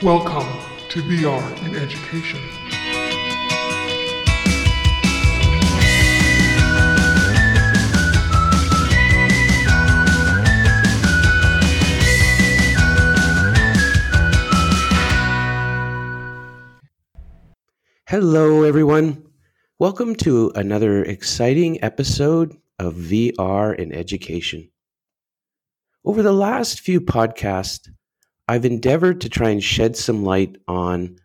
[0.00, 0.46] Welcome
[0.90, 2.38] to VR in Education.
[18.06, 19.24] Hello, everyone.
[19.80, 24.70] Welcome to another exciting episode of VR in Education.
[26.04, 27.88] Over the last few podcasts,
[28.48, 31.16] I've endeavored to try and shed some light on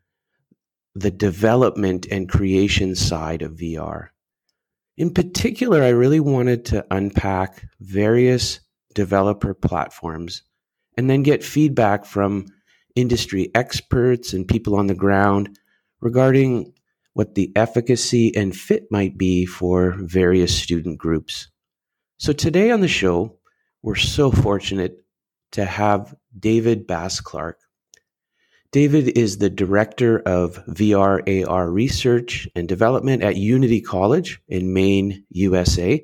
[0.94, 4.10] the development and creation side of VR.
[4.98, 8.60] In particular, I really wanted to unpack various
[8.94, 10.44] developer platforms
[10.98, 12.46] and then get feedback from
[12.96, 15.58] industry experts and people on the ground
[16.02, 16.74] regarding
[17.14, 21.48] what the efficacy and fit might be for various student groups.
[22.18, 23.40] So, today on the show,
[23.82, 24.98] we're so fortunate
[25.54, 27.60] to have David Bass Clark.
[28.72, 35.24] David is the director of VR AR research and development at Unity College in Maine,
[35.30, 36.04] USA.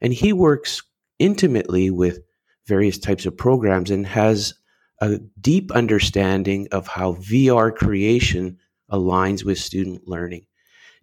[0.00, 0.82] And he works
[1.18, 2.20] intimately with
[2.66, 4.54] various types of programs and has
[5.00, 8.58] a deep understanding of how VR creation
[8.90, 10.46] aligns with student learning.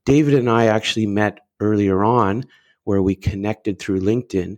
[0.05, 2.45] David and I actually met earlier on
[2.85, 4.57] where we connected through LinkedIn,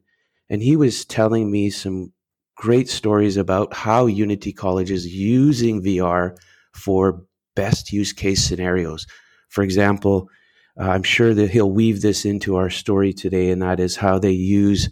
[0.49, 2.13] and he was telling me some
[2.59, 6.37] great stories about how Unity College is using VR
[6.73, 7.23] for
[7.55, 9.07] best use case scenarios.
[9.47, 10.29] For example,
[10.77, 14.19] uh, I'm sure that he'll weave this into our story today, and that is how
[14.19, 14.89] they use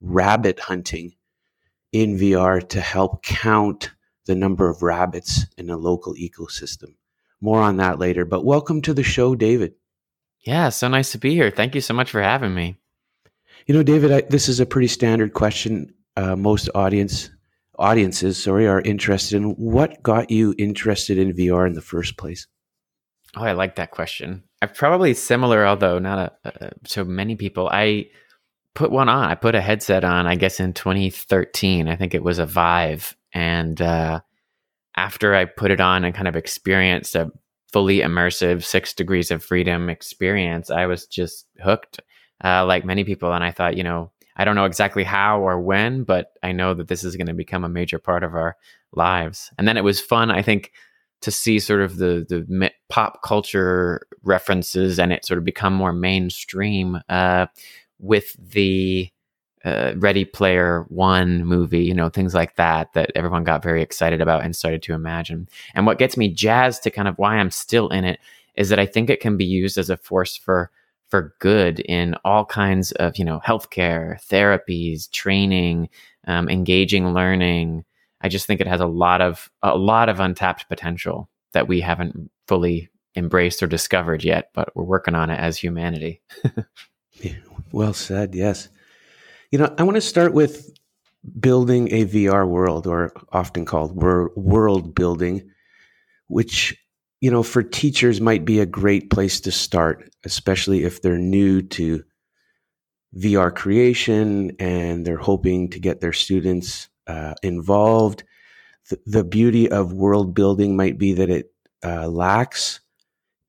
[0.00, 1.14] rabbit hunting
[1.90, 3.90] in VR to help count
[4.26, 6.94] the number of rabbits in a local ecosystem.
[7.40, 9.74] More on that later, but welcome to the show, David.
[10.42, 11.50] Yeah, so nice to be here.
[11.50, 12.76] Thank you so much for having me.
[13.66, 17.30] You know, David, I, this is a pretty standard question uh, most audience
[17.78, 19.50] audiences sorry are interested in.
[19.52, 22.46] What got you interested in vr in the first place?
[23.36, 24.44] Oh i like that question.
[24.62, 27.68] I've probably similar although not a, so many people.
[27.72, 28.06] I
[28.74, 32.22] put one on i put a headset on i guess in 2013 i think it
[32.22, 33.16] was a vive.
[33.32, 34.20] And uh,
[34.96, 37.30] after i put it on and kind of experienced a
[37.72, 42.00] fully immersive six degrees of freedom experience i was just hooked
[42.42, 43.32] uh, like many people.
[43.32, 46.72] And i thought you know I don't know exactly how or when, but I know
[46.72, 48.56] that this is going to become a major part of our
[48.92, 49.50] lives.
[49.58, 50.72] And then it was fun, I think,
[51.20, 55.92] to see sort of the the pop culture references and it sort of become more
[55.92, 57.48] mainstream uh,
[57.98, 59.10] with the
[59.62, 64.22] uh, Ready Player One movie, you know, things like that, that everyone got very excited
[64.22, 65.50] about and started to imagine.
[65.74, 68.18] And what gets me jazzed to kind of why I'm still in it
[68.54, 70.70] is that I think it can be used as a force for
[71.10, 75.88] for good in all kinds of you know healthcare therapies training
[76.26, 77.84] um, engaging learning.
[78.22, 81.80] I just think it has a lot of a lot of untapped potential that we
[81.80, 86.22] haven't fully embraced or discovered yet but we're working on it as humanity.
[87.72, 88.68] Well said yes.
[89.50, 90.72] You know i want to start with
[91.38, 95.50] building a vr world or often called world building
[96.28, 96.76] which
[97.20, 101.60] you know, for teachers might be a great place to start, especially if they're new
[101.62, 102.02] to
[103.16, 108.24] VR creation and they're hoping to get their students uh, involved.
[108.88, 111.52] The, the, beauty of world building might be that it
[111.84, 112.80] uh, lacks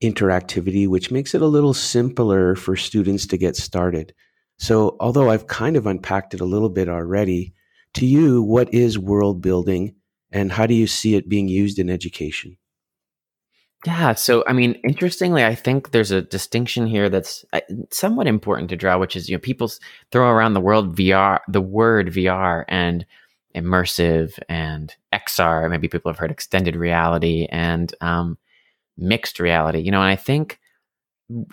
[0.02, 4.14] interactivity, which makes it a little simpler for students to get started.
[4.58, 7.54] So, although I've kind of unpacked it a little bit already,
[7.94, 9.94] to you, what is world building
[10.30, 12.56] and how do you see it being used in education?
[13.84, 14.14] Yeah.
[14.14, 17.60] So, I mean, interestingly, I think there's a distinction here that's uh,
[17.90, 19.70] somewhat important to draw, which is, you know, people
[20.12, 23.04] throw around the world VR, the word VR and
[23.56, 25.68] immersive and XR.
[25.68, 28.38] Maybe people have heard extended reality and um,
[28.96, 30.60] mixed reality, you know, and I think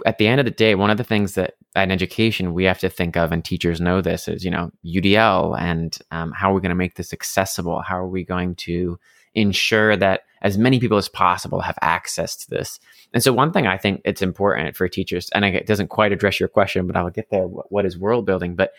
[0.06, 2.79] at the end of the day, one of the things that in education we have
[2.79, 6.53] to think of, and teachers know this, is, you know, UDL and um, how are
[6.53, 7.81] we going to make this accessible?
[7.81, 9.00] How are we going to
[9.35, 12.79] ensure that as many people as possible have access to this.
[13.13, 16.39] And so, one thing I think it's important for teachers, and it doesn't quite address
[16.39, 17.43] your question, but I'll get there.
[17.43, 18.55] What is world building?
[18.55, 18.71] But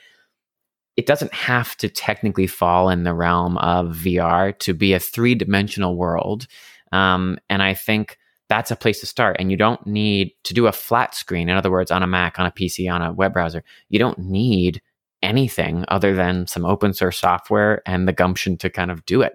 [0.96, 5.34] it doesn't have to technically fall in the realm of VR to be a three
[5.34, 6.46] dimensional world.
[6.92, 8.18] Um, and I think
[8.48, 9.36] that's a place to start.
[9.38, 11.48] And you don't need to do a flat screen.
[11.48, 14.18] In other words, on a Mac, on a PC, on a web browser, you don't
[14.18, 14.82] need
[15.22, 19.34] anything other than some open source software and the gumption to kind of do it.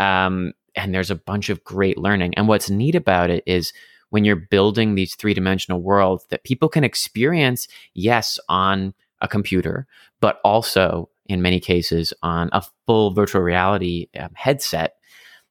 [0.00, 2.34] Um, and there's a bunch of great learning.
[2.34, 3.72] And what's neat about it is
[4.08, 9.86] when you're building these three dimensional worlds that people can experience, yes, on a computer,
[10.20, 14.94] but also in many cases on a full virtual reality um, headset,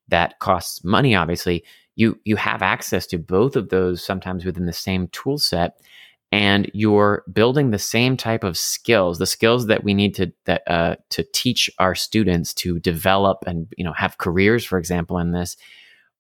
[0.08, 1.64] that costs money, obviously,
[1.96, 5.80] you you have access to both of those sometimes within the same tool set
[6.32, 10.62] and you're building the same type of skills the skills that we need to that
[10.68, 15.32] uh, to teach our students to develop and you know have careers for example in
[15.32, 15.58] this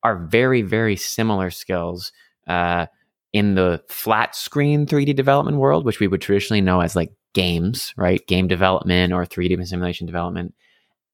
[0.03, 2.11] are very very similar skills
[2.47, 2.85] uh,
[3.33, 7.93] in the flat screen 3d development world which we would traditionally know as like games
[7.95, 8.25] right?
[8.27, 10.55] Game development or 3d simulation development.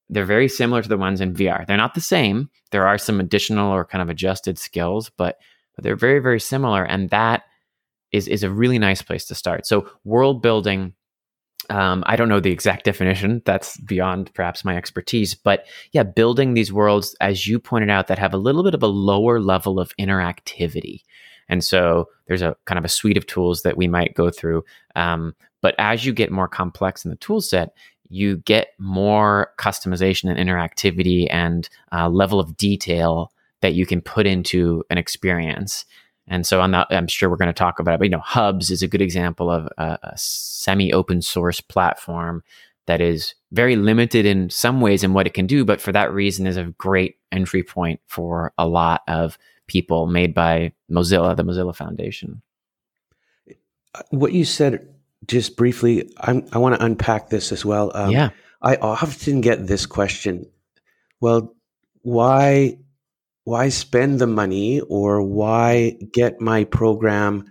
[0.10, 2.50] They're very similar to the ones in vr they're not the same.
[2.72, 5.38] There are some additional or kind of adjusted skills but
[5.76, 7.44] but they're very very similar and that
[8.16, 9.68] is is a really nice place to start.
[9.68, 10.94] So world building.
[11.68, 13.42] Um, I don't know the exact definition.
[13.44, 15.34] That's beyond perhaps my expertise.
[15.34, 18.84] But yeah, building these worlds, as you pointed out, that have a little bit of
[18.84, 21.02] a lower level of interactivity.
[21.50, 24.64] And so there's a kind of a suite of tools that we might go through.
[24.96, 27.70] Um, but as you get more complex in the tool set,
[28.10, 34.28] you get more customization and interactivity and uh, level of detail that you can put
[34.28, 35.86] into an experience.
[36.28, 38.20] And so I'm not, I'm sure we're going to talk about it, but you know,
[38.20, 42.44] Hubs is a good example of a, a semi open source platform
[42.88, 46.14] that is very limited in some ways in what it can do, but for that
[46.14, 49.38] reason is a great entry point for a lot of
[49.68, 52.42] people made by Mozilla, the Mozilla Foundation.
[53.96, 54.88] Uh, what you said
[55.28, 57.92] just briefly, I'm, i want to unpack this as well.
[57.96, 58.30] Um, yeah.
[58.62, 60.48] I often get this question.
[61.20, 61.56] Well,
[62.02, 62.78] why
[63.46, 67.46] why spend the money or why get my program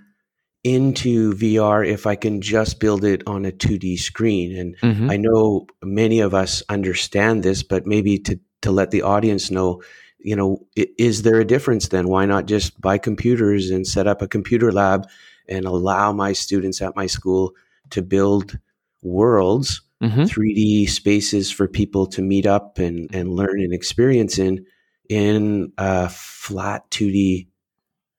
[0.64, 4.56] into VR if I can just build it on a 2D screen?
[4.58, 5.10] And mm-hmm.
[5.10, 9.82] I know many of us understand this, but maybe to, to let the audience know,
[10.18, 12.08] you know, is there a difference then?
[12.08, 15.06] Why not just buy computers and set up a computer lab
[15.48, 17.52] and allow my students at my school
[17.90, 18.58] to build
[19.02, 20.22] worlds, mm-hmm.
[20.22, 24.66] 3D spaces for people to meet up and, and learn and experience in?
[25.08, 27.48] In a flat 2D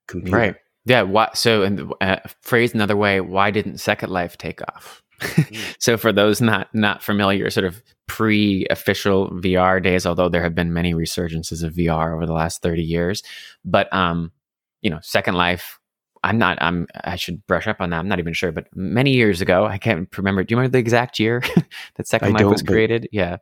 [0.08, 0.38] computer.
[0.38, 0.56] Right.
[0.86, 1.02] Yeah.
[1.02, 5.02] Why, so, and uh, phrased another way, why didn't Second Life take off?
[5.20, 5.76] mm.
[5.80, 10.74] so, for those not not familiar, sort of pre-official VR days, although there have been
[10.74, 13.24] many resurgences of VR over the last thirty years,
[13.64, 14.32] but um,
[14.82, 15.80] you know, Second Life.
[16.24, 16.58] I'm not.
[16.60, 16.88] I'm.
[17.04, 18.00] I should brush up on that.
[18.00, 20.44] I'm not even sure, but many years ago, I can't remember.
[20.44, 21.44] Do you remember the exact year
[21.96, 23.08] that Second I Life was created?
[23.12, 23.38] Yeah,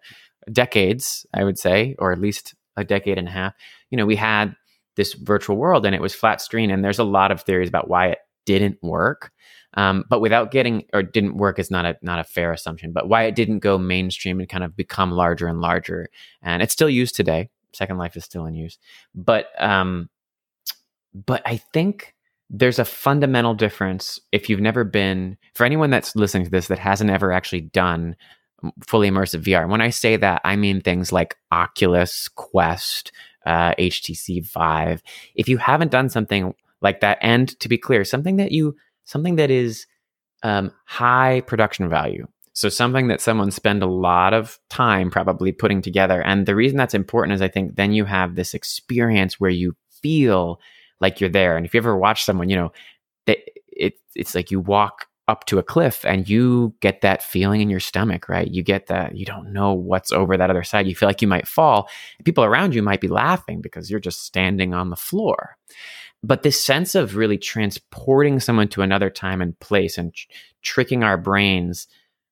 [0.51, 3.53] decades, I would say, or at least a decade and a half,
[3.89, 4.55] you know, we had
[4.95, 6.69] this virtual world and it was flat screen.
[6.71, 9.31] And there's a lot of theories about why it didn't work.
[9.75, 12.91] Um, but without getting or didn't work is not a not a fair assumption.
[12.91, 16.09] But why it didn't go mainstream and kind of become larger and larger,
[16.41, 17.49] and it's still used today.
[17.73, 18.77] Second Life is still in use,
[19.15, 20.09] but um,
[21.13, 22.13] but I think
[22.51, 26.77] there's a fundamental difference if you've never been for anyone that's listening to this that
[26.77, 28.15] hasn't ever actually done
[28.87, 29.67] fully immersive VR.
[29.67, 33.11] When I say that, I mean things like Oculus, Quest,
[33.45, 35.01] uh, HTC Vive.
[35.35, 38.75] If you haven't done something like that, and to be clear, something that you
[39.05, 39.85] something that is
[40.43, 42.27] um, high production value.
[42.53, 46.21] So something that someone spend a lot of time probably putting together.
[46.21, 49.75] And the reason that's important is I think then you have this experience where you
[50.01, 50.59] feel
[51.01, 51.57] like you're there.
[51.57, 52.71] And if you ever watch someone, you know,
[53.25, 57.61] they, it, it's like you walk up to a cliff and you get that feeling
[57.61, 58.49] in your stomach, right?
[58.49, 60.87] You get that you don't know what's over that other side.
[60.87, 61.89] You feel like you might fall.
[62.25, 65.55] People around you might be laughing because you're just standing on the floor.
[66.23, 70.27] But this sense of really transporting someone to another time and place and tr-
[70.61, 71.87] tricking our brains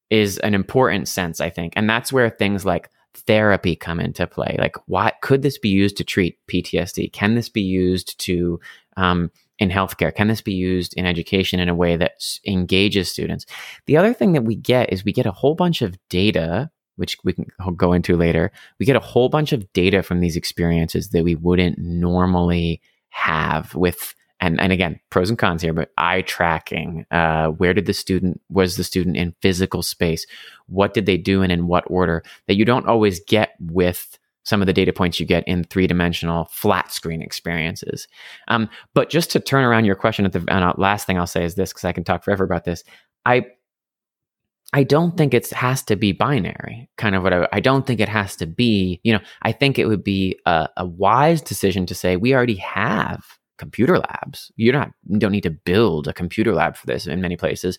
[0.09, 1.73] is an important sense, I think.
[1.75, 4.55] And that's where things like therapy come into play.
[4.59, 7.11] Like, what could this be used to treat PTSD?
[7.11, 8.59] Can this be used to
[8.97, 9.31] um,
[9.61, 10.13] in healthcare?
[10.13, 12.13] Can this be used in education in a way that
[12.45, 13.45] engages students?
[13.85, 17.15] The other thing that we get is we get a whole bunch of data, which
[17.23, 17.45] we can
[17.77, 18.51] go into later.
[18.79, 23.75] We get a whole bunch of data from these experiences that we wouldn't normally have
[23.75, 27.93] with and, and again pros and cons here but eye tracking uh, where did the
[27.93, 30.25] student was the student in physical space
[30.67, 34.61] what did they do and in what order that you don't always get with some
[34.61, 38.07] of the data points you get in three dimensional flat screen experiences.
[38.47, 41.43] Um, but just to turn around your question at the and last thing I'll say
[41.43, 42.83] is this because I can talk forever about this.
[43.25, 43.45] I
[44.73, 46.89] I don't think it has to be binary.
[46.97, 49.01] Kind of what I, I don't think it has to be.
[49.03, 52.55] You know, I think it would be a, a wise decision to say we already
[52.55, 53.23] have
[53.57, 54.51] computer labs.
[54.55, 57.77] You're not you don't need to build a computer lab for this in many places.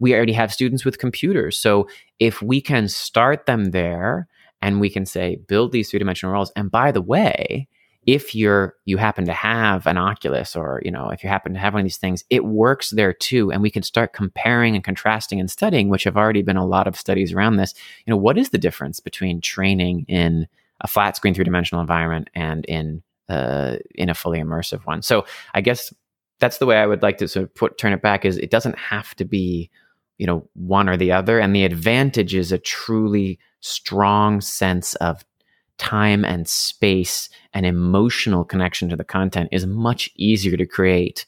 [0.00, 1.58] We already have students with computers.
[1.58, 1.88] So
[2.20, 4.28] if we can start them there
[4.62, 7.68] and we can say build these three-dimensional worlds and by the way
[8.06, 11.58] if you're you happen to have an oculus or you know if you happen to
[11.58, 14.84] have one of these things it works there too and we can start comparing and
[14.84, 17.74] contrasting and studying which have already been a lot of studies around this
[18.06, 20.46] you know what is the difference between training in
[20.80, 25.02] a flat screen three dimensional environment and in uh, in a fully immersive one.
[25.02, 25.92] So I guess
[26.40, 28.24] that's the way I would like to sort of put turn it back.
[28.24, 29.70] Is it doesn't have to be
[30.18, 35.24] you know one or the other, and the advantage is a truly strong sense of
[35.78, 41.24] time and space and emotional connection to the content is much easier to create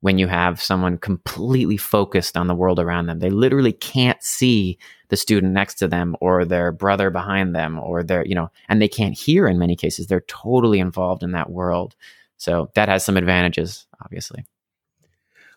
[0.00, 3.18] when you have someone completely focused on the world around them.
[3.18, 4.78] They literally can't see
[5.08, 8.80] the student next to them or their brother behind them or their, you know, and
[8.80, 10.06] they can't hear in many cases.
[10.06, 11.96] They're totally involved in that world.
[12.36, 14.44] So that has some advantages, obviously.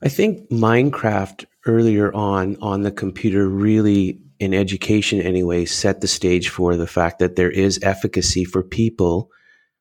[0.02, 6.50] I think Minecraft earlier on on the computer really in education anyway set the stage
[6.50, 9.30] for the fact that there is efficacy for people,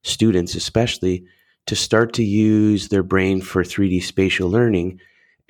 [0.03, 1.25] students especially,
[1.67, 5.01] to start to use their brain for 3D spatial learning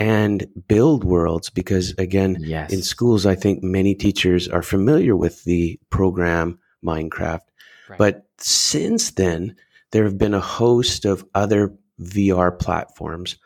[0.01, 2.73] and build worlds because again yes.
[2.73, 7.43] in schools i think many teachers are familiar with the program minecraft
[7.89, 7.99] right.
[7.99, 9.55] but since then
[9.91, 13.37] there have been a host of other vr platforms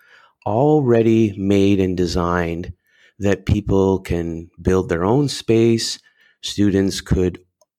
[0.47, 2.73] already made and designed
[3.19, 5.99] that people can build their own space
[6.45, 7.39] students could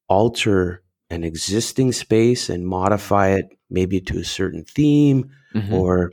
[0.10, 0.82] alter
[1.12, 5.74] an existing space and modify it maybe to a certain theme mm-hmm.
[5.74, 6.12] or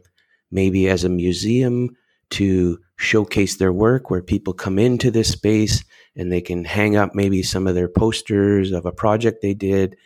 [0.50, 1.96] maybe as a museum
[2.28, 5.82] to showcase their work where people come into this space
[6.14, 9.96] and they can hang up maybe some of their posters of a project they did.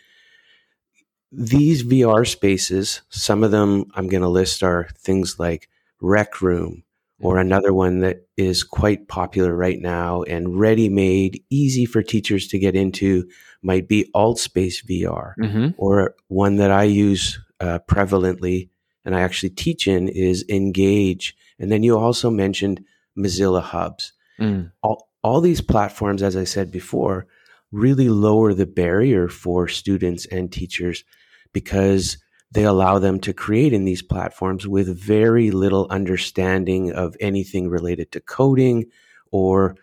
[1.31, 5.69] These VR spaces, some of them I'm going to list are things like
[6.01, 6.83] Rec Room,
[7.19, 7.41] or mm-hmm.
[7.41, 12.59] another one that is quite popular right now and ready made, easy for teachers to
[12.59, 13.27] get into
[13.61, 15.69] might be AltSpace VR, mm-hmm.
[15.77, 18.69] or one that I use uh, prevalently
[19.07, 21.35] and I actually teach in is Engage.
[21.59, 22.83] And then you also mentioned
[23.17, 24.11] Mozilla Hubs.
[24.39, 24.71] Mm.
[24.83, 27.25] All, all these platforms, as I said before,
[27.71, 31.05] really lower the barrier for students and teachers
[31.53, 32.17] because
[32.51, 38.11] they allow them to create in these platforms with very little understanding of anything related
[38.13, 38.85] to coding
[39.31, 39.75] or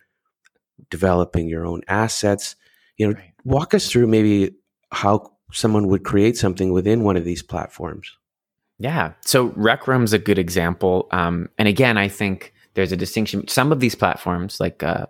[0.91, 2.57] developing your own assets.
[2.97, 3.33] You know, right.
[3.45, 4.55] walk us through maybe
[4.93, 8.11] how someone would create something within one of these platforms.
[8.79, 9.13] Yeah.
[9.25, 11.07] So Rec Room's a good example.
[11.11, 13.47] Um, and again, I think there's a distinction.
[13.47, 15.07] Some of these platforms, like uh,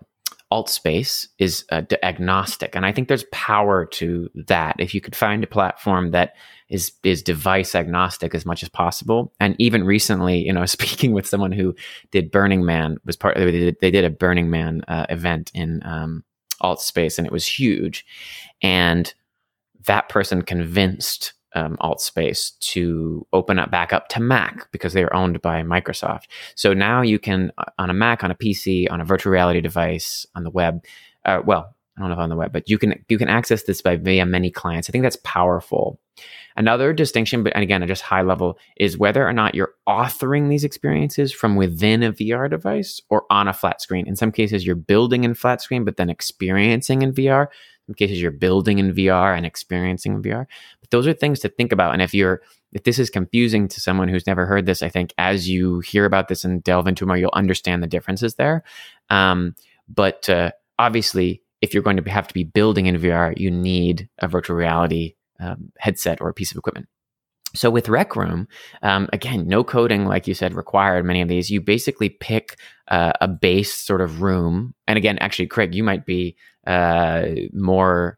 [0.55, 4.77] AltSpace, is uh, agnostic, and I think there's power to that.
[4.79, 6.35] If you could find a platform that
[6.69, 11.27] is is device agnostic as much as possible, and even recently, you know, speaking with
[11.27, 11.75] someone who
[12.11, 13.35] did Burning Man was part.
[13.35, 16.23] They did, they did a Burning Man uh, event in um,
[16.63, 18.05] AltSpace, and it was huge,
[18.61, 19.13] and
[19.87, 25.13] that person convinced um, AltSpace to open up back up to Mac because they are
[25.15, 26.25] owned by Microsoft.
[26.55, 29.61] So now you can uh, on a Mac, on a PC, on a virtual reality
[29.61, 30.83] device, on the web.
[31.23, 33.63] Uh, well, I don't know if on the web, but you can you can access
[33.63, 34.89] this by via many clients.
[34.89, 35.99] I think that's powerful.
[36.57, 40.63] Another distinction, but and again, just high level, is whether or not you're authoring these
[40.63, 44.07] experiences from within a VR device or on a flat screen.
[44.07, 47.47] In some cases, you're building in flat screen, but then experiencing in VR
[47.87, 50.45] in cases you're building in VR and experiencing in VR.
[50.79, 51.93] But those are things to think about.
[51.93, 52.41] And if you're
[52.73, 56.03] if this is confusing to someone who's never heard this, I think as you hear
[56.03, 58.63] about this and delve into more, you'll understand the differences there.
[59.09, 59.55] Um,
[59.87, 64.09] but uh, obviously, if you're going to have to be building in VR, you need
[64.19, 66.87] a virtual reality um, headset or a piece of equipment.
[67.53, 68.47] So with Rec Room,
[68.81, 71.05] um, again, no coding, like you said, required.
[71.05, 72.57] Many of these, you basically pick
[72.89, 74.75] uh, a base sort of room.
[74.87, 76.35] And again, actually, Craig, you might be
[76.65, 78.17] uh, more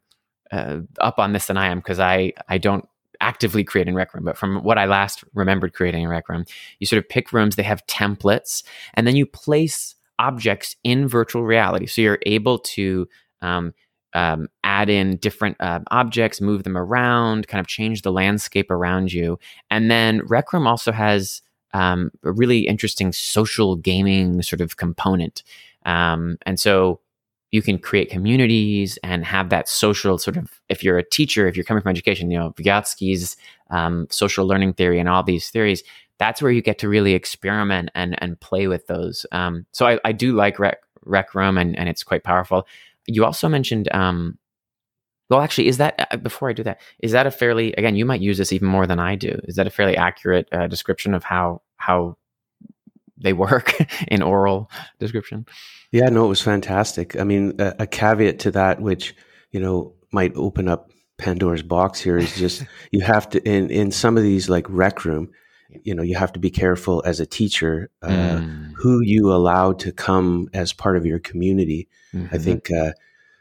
[0.50, 2.88] uh, up on this than I am because I I don't
[3.20, 4.24] actively create in Rec Room.
[4.24, 6.44] But from what I last remembered creating in Rec Room,
[6.78, 7.56] you sort of pick rooms.
[7.56, 8.62] They have templates,
[8.94, 11.86] and then you place objects in virtual reality.
[11.86, 13.08] So you're able to
[13.40, 13.72] um,
[14.14, 19.12] um, add in different uh, objects, move them around, kind of change the landscape around
[19.12, 19.38] you.
[19.70, 25.42] And then Rec Room also has um, a really interesting social gaming sort of component.
[25.84, 27.00] Um, and so
[27.50, 31.56] you can create communities and have that social sort of, if you're a teacher, if
[31.56, 33.36] you're coming from education, you know, Vygotsky's
[33.70, 35.82] um, social learning theory and all these theories,
[36.18, 39.24] that's where you get to really experiment and, and play with those.
[39.32, 42.66] Um, so I, I do like Rec, Rec Room and, and it's quite powerful
[43.08, 44.38] you also mentioned um,
[45.30, 48.04] well actually is that uh, before i do that is that a fairly again you
[48.04, 51.14] might use this even more than i do is that a fairly accurate uh, description
[51.14, 52.16] of how how
[53.20, 53.74] they work
[54.08, 55.46] in oral description
[55.92, 59.14] yeah no it was fantastic i mean a, a caveat to that which
[59.50, 63.90] you know might open up pandora's box here is just you have to in in
[63.90, 65.30] some of these like rec room
[65.82, 68.72] you know you have to be careful as a teacher uh, mm.
[68.76, 72.34] who you allow to come as part of your community mm-hmm.
[72.34, 72.92] i think uh,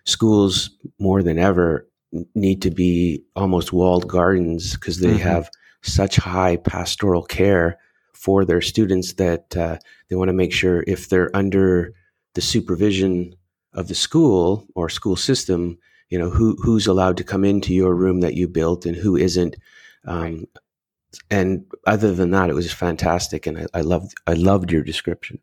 [0.06, 1.88] schools more than ever
[2.36, 5.18] need to be almost walled gardens because they mm-hmm.
[5.18, 5.50] have
[5.84, 7.78] such high pastoral care
[8.24, 11.94] for their students that uh, they want to make sure if they're under
[12.34, 13.36] the supervision
[13.74, 15.78] of the school or school system,
[16.10, 19.16] you know who who's allowed to come into your room that you built and who
[19.16, 19.56] isn't.
[20.06, 20.46] Um.
[21.32, 25.40] And other than that, it was fantastic, and I, I loved I loved your description.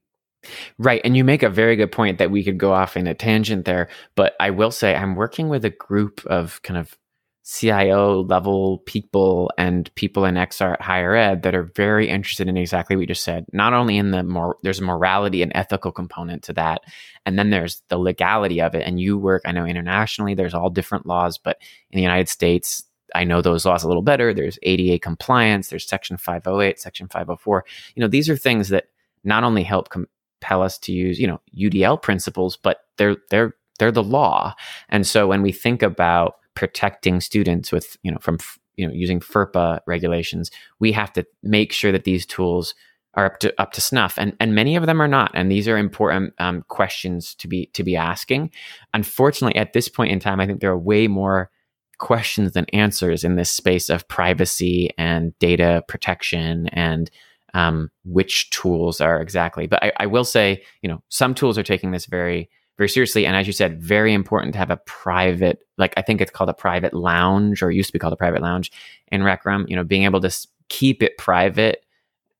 [0.78, 1.00] Right.
[1.04, 3.64] And you make a very good point that we could go off in a tangent
[3.64, 3.88] there.
[4.14, 6.99] But I will say, I'm working with a group of kind of
[7.46, 12.56] CIO level people and people in XR at higher ed that are very interested in
[12.56, 13.44] exactly what you just said.
[13.52, 16.82] Not only in the more, there's a morality and ethical component to that.
[17.26, 18.86] And then there's the legality of it.
[18.86, 21.58] And you work, I know internationally, there's all different laws, but
[21.90, 22.82] in the United States,
[23.14, 24.32] I know those laws a little better.
[24.32, 27.64] There's ADA compliance, there's Section 508, Section 504.
[27.94, 28.86] You know, these are things that
[29.22, 33.92] not only help compel us to use, you know, UDL principles, but they're they're they're
[33.92, 34.54] the law.
[34.88, 38.38] And so when we think about protecting students with, you know, from
[38.76, 42.75] you know using FERPA regulations, we have to make sure that these tools
[43.14, 45.30] are up to up to snuff, and and many of them are not.
[45.34, 48.50] And these are important um, questions to be to be asking.
[48.92, 51.50] Unfortunately, at this point in time, I think there are way more
[51.99, 57.11] questions than answers in this space of privacy and data protection and
[57.54, 59.66] um, which tools are exactly.
[59.66, 63.26] But I, I, will say, you know, some tools are taking this very, very seriously.
[63.26, 66.50] And as you said, very important to have a private, like I think it's called
[66.50, 68.73] a private lounge or used to be called a private lounge
[69.09, 69.66] in Rec Room.
[69.69, 71.85] You know, being able to keep it private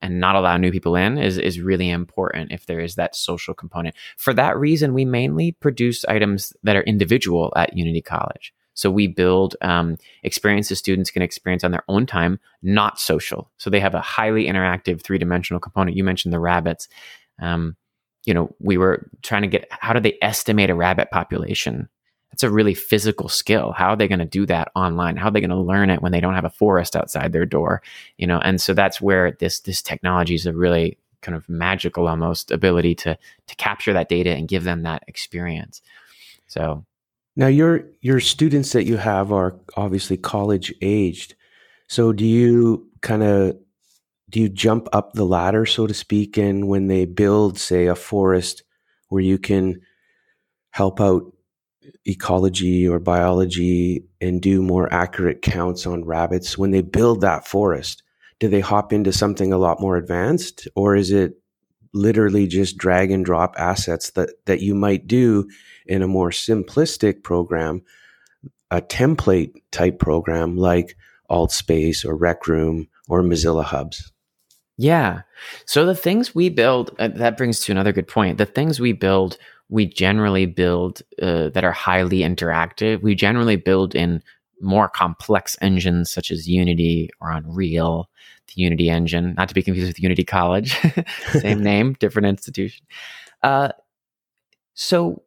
[0.03, 3.55] and not allow new people in is is really important if there is that social
[3.55, 3.95] component.
[4.17, 8.53] For that reason, we mainly produce items that are individual at Unity College.
[8.75, 13.51] So we build um, experiences students can experience on their own time, not social.
[13.57, 15.97] So they have a highly interactive three dimensional component.
[15.97, 16.89] You mentioned the rabbits.
[17.41, 17.77] Um,
[18.25, 21.89] you know, we were trying to get how do they estimate a rabbit population?
[22.31, 23.73] That's a really physical skill.
[23.73, 25.17] How are they going to do that online?
[25.17, 27.47] How are they going to learn it when they don't have a forest outside their
[27.47, 27.81] door?
[28.19, 32.09] You know, and so that's where this this technology is a really kind of magical
[32.09, 35.81] almost ability to to capture that data and give them that experience.
[36.47, 36.85] So
[37.37, 41.35] now your your students that you have are obviously college aged.
[41.89, 43.57] So do you kind of
[44.31, 47.95] do you jump up the ladder so to speak and when they build say a
[47.95, 48.63] forest
[49.09, 49.81] where you can
[50.71, 51.23] help out
[52.07, 58.03] ecology or biology and do more accurate counts on rabbits when they build that forest
[58.41, 61.35] do they hop into something a lot more advanced or is it
[61.95, 65.49] literally just drag and drop assets that that you might do
[65.87, 67.83] in a more simplistic program,
[68.71, 70.97] a template type program like
[71.31, 74.13] AltSpace or Rec Room or Mozilla Hubs.
[74.77, 75.23] Yeah.
[75.67, 78.39] So the things we build, uh, that brings to another good point.
[78.39, 79.37] The things we build,
[79.69, 83.03] we generally build uh, that are highly interactive.
[83.03, 84.23] We generally build in
[84.61, 88.09] more complex engines such as Unity or Unreal,
[88.49, 90.77] the Unity engine, not to be confused with Unity College,
[91.31, 92.85] same name, different institution.
[93.43, 93.69] Uh,
[94.75, 95.23] so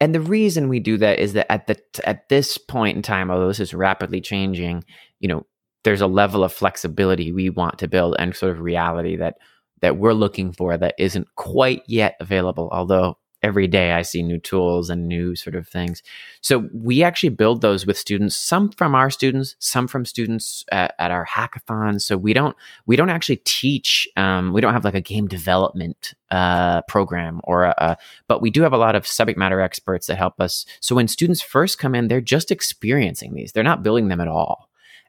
[0.00, 3.30] and the reason we do that is that at the at this point in time
[3.30, 4.84] although this is rapidly changing
[5.20, 5.46] you know
[5.86, 9.38] there's a level of flexibility we want to build and sort of reality that
[9.82, 14.38] that we're looking for that isn't quite yet available although every day I see new
[14.38, 16.02] tools and new sort of things.
[16.40, 20.94] So we actually build those with students, some from our students, some from students at,
[20.98, 22.00] at our hackathons.
[22.02, 24.08] So we don't we don't actually teach.
[24.16, 27.96] Um, we don't have like a game development uh, program or a, a,
[28.26, 30.66] but we do have a lot of subject matter experts that help us.
[30.80, 33.52] So when students first come in, they're just experiencing these.
[33.52, 34.65] They're not building them at all.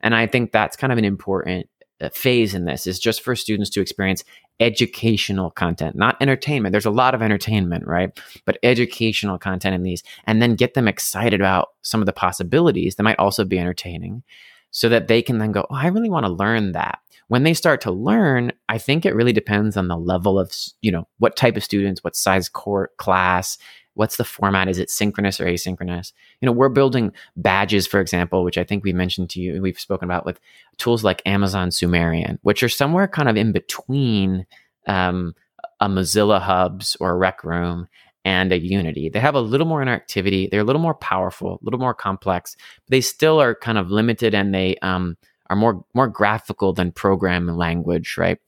[0.07, 1.67] And I think that's kind of an important
[1.99, 4.23] uh, phase in this is just for students to experience
[4.61, 6.71] educational content, not entertainment.
[6.71, 8.17] There's a lot of entertainment, right?
[8.45, 12.95] But educational content in these, and then get them excited about some of the possibilities
[12.95, 14.23] that might also be entertaining
[14.71, 16.99] so that they can then go, Oh, I really want to learn that.
[17.27, 20.89] When they start to learn, I think it really depends on the level of, you
[20.89, 23.57] know, what type of students, what size core class,
[23.97, 24.69] what's the format?
[24.69, 26.13] Is it synchronous or asynchronous?
[26.41, 29.79] You know we're building badges for example which i think we mentioned to you we've
[29.79, 30.39] spoken about with
[30.77, 34.45] tools like amazon sumerian which are somewhere kind of in between
[34.87, 35.33] um,
[35.79, 37.87] a mozilla hubs or rec room
[38.25, 39.07] and a unity.
[39.07, 42.55] They have a little more interactivity they're a little more powerful a little more complex
[42.85, 45.17] but they still are kind of limited and they um,
[45.49, 48.39] are more more graphical than program language right?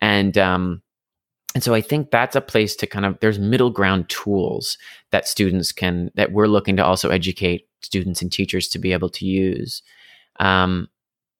[0.00, 0.81] And um,
[1.54, 4.78] and so I think that's a place to kind of there's middle ground tools
[5.10, 9.10] that students can that we're looking to also educate students and teachers to be able
[9.10, 9.82] to use.
[10.40, 10.88] Um,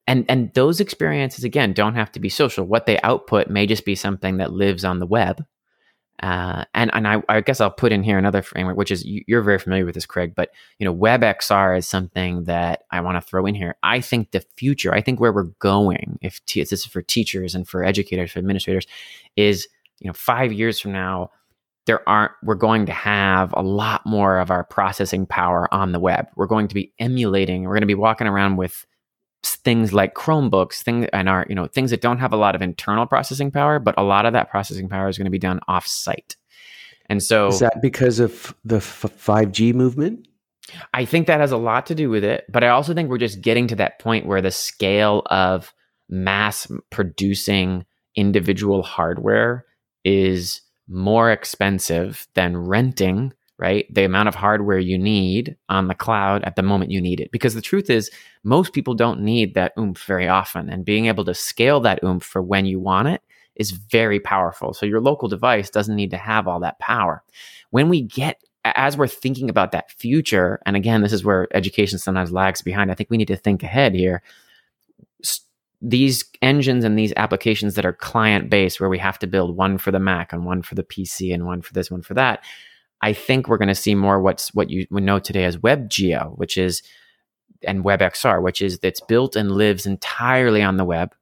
[0.07, 2.64] and and those experiences again don't have to be social.
[2.64, 5.44] What they output may just be something that lives on the web.
[6.22, 9.42] Uh, and and I, I, guess I'll put in here another framework, which is you're
[9.42, 10.35] very familiar with this, Craig.
[10.37, 13.77] But you know, WebXR is something that I want to throw in here.
[13.83, 17.57] I think the future, I think where we're going, if t- this is for teachers
[17.57, 18.87] and for educators, for administrators,
[19.37, 19.66] is
[20.03, 21.31] you know, five years from now,
[21.87, 22.33] there aren't.
[22.43, 26.27] We're going to have a lot more of our processing power on the web.
[26.37, 27.62] We're going to be emulating.
[27.62, 28.85] We're going to be walking around with
[29.45, 32.62] things like Chromebooks, things and our you know things that don't have a lot of
[32.62, 35.61] internal processing power, but a lot of that processing power is going to be done
[35.69, 36.37] off site.
[37.09, 40.27] And so is that because of the five G movement?
[40.95, 43.19] I think that has a lot to do with it, but I also think we're
[43.19, 45.75] just getting to that point where the scale of
[46.09, 47.85] mass producing
[48.15, 49.65] individual hardware
[50.05, 53.87] is more expensive than renting right?
[53.95, 57.31] The amount of hardware you need on the cloud at the moment you need it.
[57.31, 58.11] Because the truth is,
[58.43, 60.69] most people don't need that oomph very often.
[60.69, 63.23] And being able to scale that oomph for when you want it
[63.55, 64.75] is very powerful.
[64.75, 67.23] So your local device doesn't need to have all that power.
[67.71, 71.99] When we get as we're thinking about that future, and again, this is where education
[71.99, 72.91] sometimes lags behind.
[72.91, 74.23] I think we need to think ahead here.
[75.83, 79.79] These engines and these applications that are client based, where we have to build one
[79.79, 82.45] for the Mac and one for the PC and one for this, one for that,
[83.01, 86.57] I think we're going to see more what's what you know today as WebGL, which
[86.57, 86.83] is
[87.66, 91.14] and WebXR, which is that's built and lives entirely on the web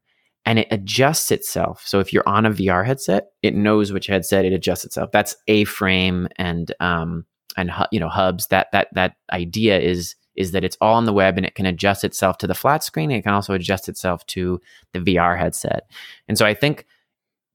[0.47, 1.83] and it adjusts itself.
[1.87, 5.11] So if you're on a VR headset, it knows which headset it adjusts itself.
[5.13, 8.47] That's A-frame and um and you know hubs.
[8.49, 11.67] That that that idea is is that it's all on the web and it can
[11.67, 13.11] adjust itself to the flat screen.
[13.11, 14.61] it can also adjust itself to
[14.93, 15.91] the VR headset.
[16.29, 16.87] And so I think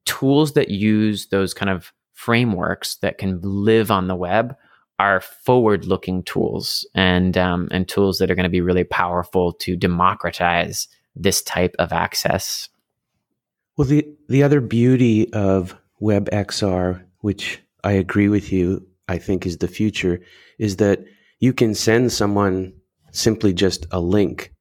[0.06, 4.56] tools that use those kind of frameworks that can live on the web
[4.98, 9.76] are forward-looking tools and um, and tools that are going to be really powerful to
[9.76, 12.70] democratize this type of access.
[13.78, 19.58] Well, the the other beauty of WebXR, which I agree with you, I think is
[19.58, 20.22] the future,
[20.58, 21.04] is that
[21.46, 22.74] you can send someone
[23.12, 24.52] simply just a link,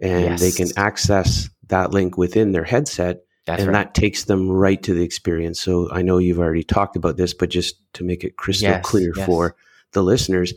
[0.00, 0.40] and yes.
[0.40, 3.84] they can access that link within their headset that's and right.
[3.84, 5.60] that takes them right to the experience.
[5.60, 8.82] So I know you've already talked about this, but just to make it crystal yes,
[8.86, 9.26] clear yes.
[9.26, 9.54] for
[9.92, 10.54] the listeners,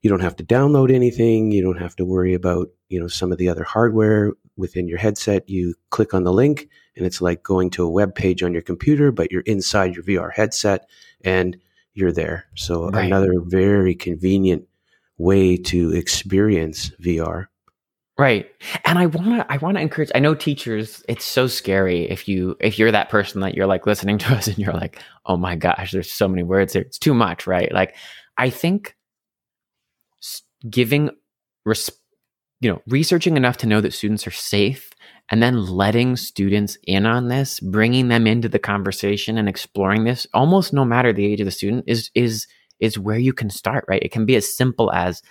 [0.00, 1.52] you don't have to download anything.
[1.52, 4.98] You don't have to worry about, you know, some of the other hardware within your
[4.98, 5.48] headset.
[5.48, 8.62] You click on the link and it's like going to a web page on your
[8.62, 10.88] computer, but you're inside your VR headset
[11.24, 11.56] and
[11.94, 12.46] you're there.
[12.56, 13.06] So right.
[13.06, 14.66] another very convenient
[15.22, 17.46] way to experience VR.
[18.18, 18.50] Right.
[18.84, 22.28] And I want to I want to encourage I know teachers it's so scary if
[22.28, 25.36] you if you're that person that you're like listening to us and you're like, "Oh
[25.36, 26.82] my gosh, there's so many words here.
[26.82, 27.72] It's too much," right?
[27.72, 27.96] Like
[28.36, 28.96] I think
[30.68, 31.10] giving
[31.64, 31.90] res-
[32.60, 34.90] you know, researching enough to know that students are safe
[35.30, 40.26] and then letting students in on this, bringing them into the conversation and exploring this
[40.34, 42.46] almost no matter the age of the student is is
[42.82, 44.02] is where you can start, right?
[44.02, 45.22] It can be as simple as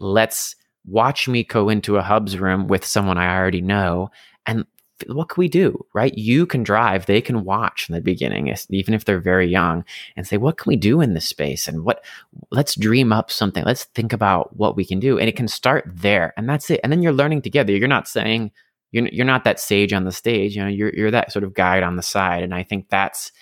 [0.00, 4.10] let's watch me go into a hubs room with someone I already know
[4.46, 4.66] and
[5.08, 6.16] what can we do right?
[6.16, 9.84] You can drive they can watch in the beginning even if they're very young
[10.16, 11.68] and say what can we do in this space?
[11.68, 12.04] And what
[12.50, 13.64] let's dream up something.
[13.64, 15.18] Let's think about what we can do.
[15.18, 16.80] And it can start there and that's it.
[16.82, 17.72] And then you're learning together.
[17.72, 18.50] You're not saying
[18.94, 21.52] you're, you're not that sage on the stage you know you're, you're that sort of
[21.52, 23.32] guide on the side and i think that's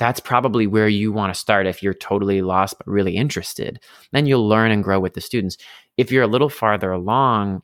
[0.00, 3.78] that's probably where you want to start if you're totally lost but really interested.
[4.12, 5.58] Then you'll learn and grow with the students.
[5.98, 7.62] If you're a little farther along,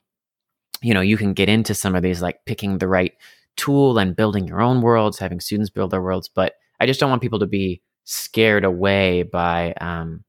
[0.83, 3.15] you know, you can get into some of these like picking the right
[3.57, 6.29] tool and building your own worlds, having students build their worlds.
[6.29, 10.23] But I just don't want people to be scared away by um,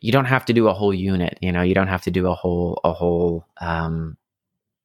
[0.00, 2.28] you don't have to do a whole unit, you know, you don't have to do
[2.28, 4.16] a whole a whole um,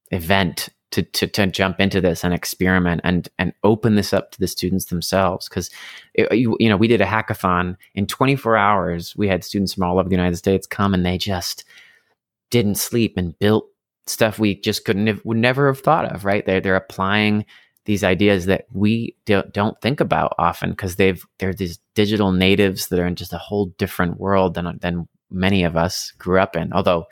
[0.10, 4.40] event to, to, to jump into this and experiment and and open this up to
[4.40, 5.50] the students themselves.
[5.50, 5.70] Because
[6.16, 7.78] you, you know we did a hackathon.
[7.96, 11.18] In 24 hours we had students from all over the united states come and they
[11.18, 11.64] just
[12.50, 13.68] didn't sleep and built
[14.08, 16.46] stuff we just couldn't have, would never have thought of right?
[16.46, 17.46] They're, they're applying
[17.86, 22.88] these ideas that we don't, don't think about often because they've they're these digital natives
[22.88, 26.56] that are in just a whole different world than than many of us grew up
[26.56, 26.72] in.
[26.74, 27.06] Although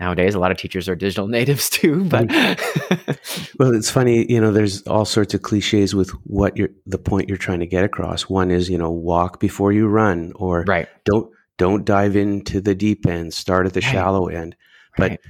[0.00, 3.52] nowadays a lot of teachers are digital natives too but mm-hmm.
[3.58, 7.28] well it's funny you know there's all sorts of cliches with what you're the point
[7.28, 10.88] you're trying to get across one is you know walk before you run or right
[11.04, 13.92] don't don't dive into the deep end start at the right.
[13.92, 14.56] shallow end
[14.96, 15.20] but right.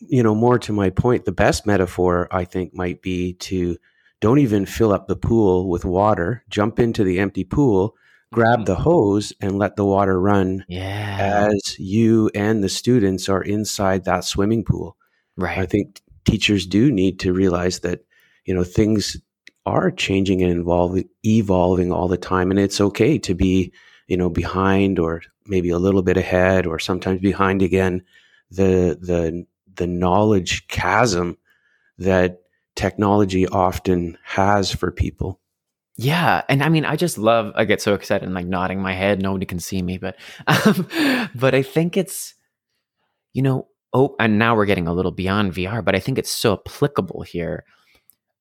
[0.00, 3.76] you know more to my point the best metaphor i think might be to
[4.20, 7.94] don't even fill up the pool with water jump into the empty pool
[8.32, 11.48] grab the hose and let the water run yeah.
[11.50, 14.96] as you and the students are inside that swimming pool.
[15.36, 15.58] Right.
[15.58, 18.04] I think teachers do need to realize that,
[18.44, 19.16] you know, things
[19.64, 22.50] are changing and evolving, evolving all the time.
[22.50, 23.72] And it's okay to be,
[24.06, 28.02] you know, behind or maybe a little bit ahead or sometimes behind again
[28.50, 31.36] the the the knowledge chasm
[31.98, 32.40] that
[32.74, 35.37] technology often has for people.
[36.00, 37.52] Yeah, and I mean, I just love.
[37.56, 39.20] I get so excited and like nodding my head.
[39.20, 40.86] Nobody can see me, but um,
[41.34, 42.34] but I think it's
[43.32, 46.30] you know oh, and now we're getting a little beyond VR, but I think it's
[46.30, 47.64] so applicable here.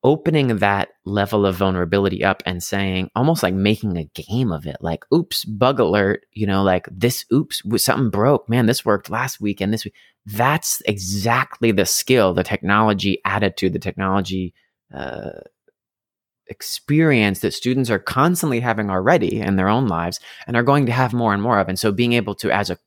[0.04, 4.78] Opening that level of vulnerability up and saying, almost like making a game of it,
[4.80, 8.48] like, oops, bug alert, you know, like this, oops, something broke.
[8.48, 9.96] Man, this worked last week and this week.
[10.26, 14.54] That's exactly the skill, the technology attitude, the technology
[14.93, 15.32] uh,
[16.49, 20.91] experience that students are constantly having already in their own lives and are going to
[20.91, 21.67] have more and more of.
[21.67, 22.77] And so being able to, as a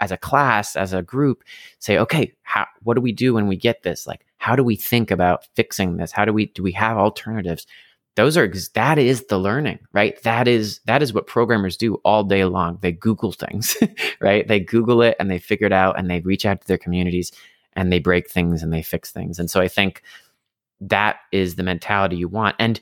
[0.00, 1.44] as a class, as a group,
[1.78, 4.06] say, okay, how, what do we do when we get this?
[4.06, 6.12] Like, how do we think about fixing this?
[6.12, 7.66] How do we do we have alternatives?
[8.16, 10.20] Those are that is the learning, right?
[10.22, 12.78] That is that is what programmers do all day long.
[12.80, 13.76] They Google things,
[14.20, 14.46] right?
[14.46, 17.30] They Google it and they figure it out and they reach out to their communities
[17.74, 19.38] and they break things and they fix things.
[19.38, 20.02] And so I think
[20.80, 22.56] that is the mentality you want.
[22.58, 22.80] And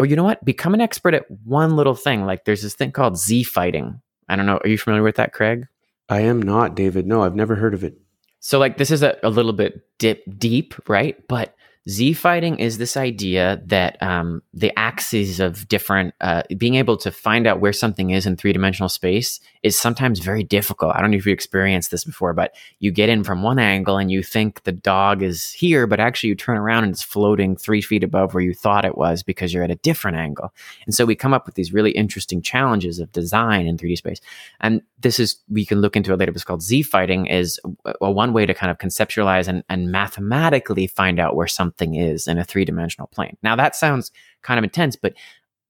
[0.00, 0.44] or you know what?
[0.44, 2.24] Become an expert at one little thing.
[2.24, 4.00] Like there's this thing called Z fighting.
[4.28, 4.58] I don't know.
[4.64, 5.66] Are you familiar with that, Craig?
[6.08, 7.06] I am not, David.
[7.06, 7.98] No, I've never heard of it.
[8.40, 11.16] So, like, this is a, a little bit dip deep, right?
[11.28, 11.54] But
[11.88, 17.10] Z fighting is this idea that um, the axes of different, uh, being able to
[17.10, 20.94] find out where something is in three dimensional space is sometimes very difficult.
[20.94, 23.96] I don't know if you experienced this before, but you get in from one angle
[23.96, 27.56] and you think the dog is here, but actually you turn around and it's floating
[27.56, 30.52] three feet above where you thought it was because you're at a different angle.
[30.84, 34.20] And so we come up with these really interesting challenges of design in 3D space.
[34.60, 37.58] And this is, we can look into it later, but it's called Z fighting is
[38.00, 42.26] a, one way to kind of conceptualize and, and mathematically find out where something is
[42.26, 43.36] in a three dimensional plane.
[43.42, 45.14] Now, that sounds kind of intense, but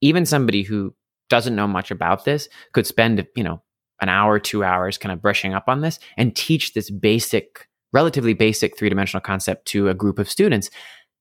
[0.00, 0.94] even somebody who
[1.28, 3.62] doesn't know much about this could spend, you know,
[4.00, 8.34] an hour, two hours kind of brushing up on this and teach this basic, relatively
[8.34, 10.70] basic three dimensional concept to a group of students.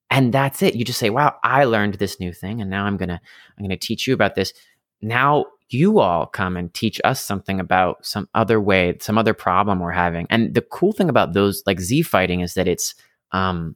[0.10, 0.76] And that's it.
[0.76, 2.62] You just say, wow, I learned this new thing.
[2.62, 3.20] And now I'm to,
[3.60, 4.54] I'm to teach you about this.
[5.02, 9.80] Now you all come and teach us something about some other way, some other problem
[9.80, 10.28] we're having.
[10.30, 12.96] And the cool thing about those like Z fighting is that it's,
[13.32, 13.76] um,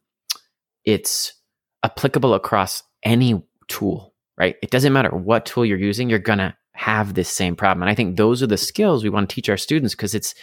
[0.86, 1.34] it's
[1.84, 4.56] applicable across any tool, right?
[4.62, 7.84] It doesn't matter what tool you're using, you're to have this same problem.
[7.84, 10.34] And I think those are the skills we want to teach our students because it's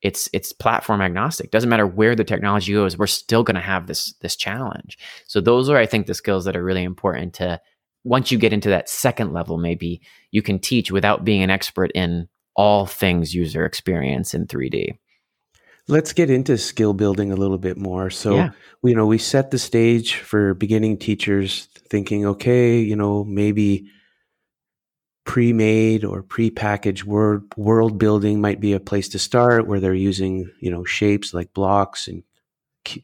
[0.00, 1.50] it's it's platform agnostic.
[1.50, 4.98] Doesn't matter where the technology goes, we're still to have this this challenge.
[5.26, 7.60] So those are I think the skills that are really important to
[8.08, 11.90] once you get into that second level maybe you can teach without being an expert
[11.94, 14.98] in all things user experience in 3D.
[15.86, 18.10] Let's get into skill building a little bit more.
[18.10, 18.50] So, yeah.
[18.82, 23.88] you know, we set the stage for beginning teachers thinking, okay, you know, maybe
[25.24, 30.50] pre-made or pre-packaged word world building might be a place to start where they're using,
[30.60, 32.24] you know, shapes like blocks and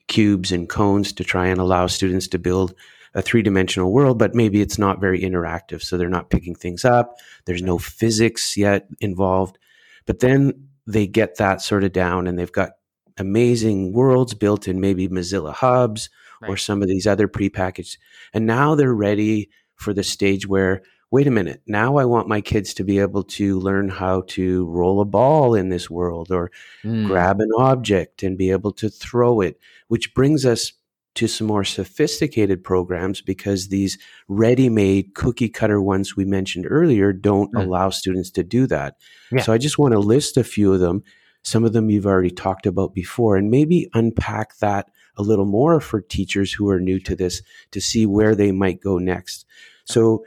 [0.08, 2.74] cubes and cones to try and allow students to build
[3.14, 7.16] a three-dimensional world, but maybe it's not very interactive, so they're not picking things up.
[7.44, 9.59] There's no physics yet involved.
[10.07, 12.72] But then they get that sort of down and they've got
[13.16, 16.11] amazing worlds built in maybe Mozilla hubs
[16.42, 16.50] right.
[16.50, 17.98] or some of these other prepackaged.
[18.33, 22.40] And now they're ready for the stage where, wait a minute, now I want my
[22.40, 26.50] kids to be able to learn how to roll a ball in this world or
[26.83, 27.07] mm.
[27.07, 30.72] grab an object and be able to throw it, which brings us
[31.14, 33.98] to some more sophisticated programs because these
[34.29, 37.62] ready made cookie cutter ones we mentioned earlier don't mm.
[37.62, 38.96] allow students to do that.
[39.31, 39.42] Yeah.
[39.42, 41.03] So I just want to list a few of them.
[41.42, 45.79] Some of them you've already talked about before, and maybe unpack that a little more
[45.79, 49.44] for teachers who are new to this to see where they might go next.
[49.85, 50.24] So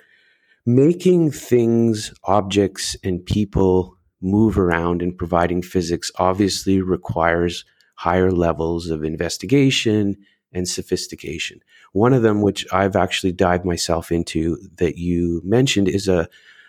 [0.66, 9.04] making things, objects, and people move around and providing physics obviously requires higher levels of
[9.04, 10.16] investigation
[10.54, 11.62] and sophistication.
[11.94, 16.28] One of them, which I've actually dived myself into that you mentioned, is a,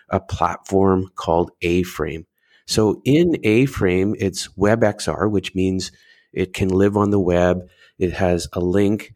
[0.09, 2.25] a platform called A Frame.
[2.65, 5.91] So in A Frame, it's WebXR, which means
[6.33, 7.67] it can live on the web.
[7.97, 9.13] It has a link.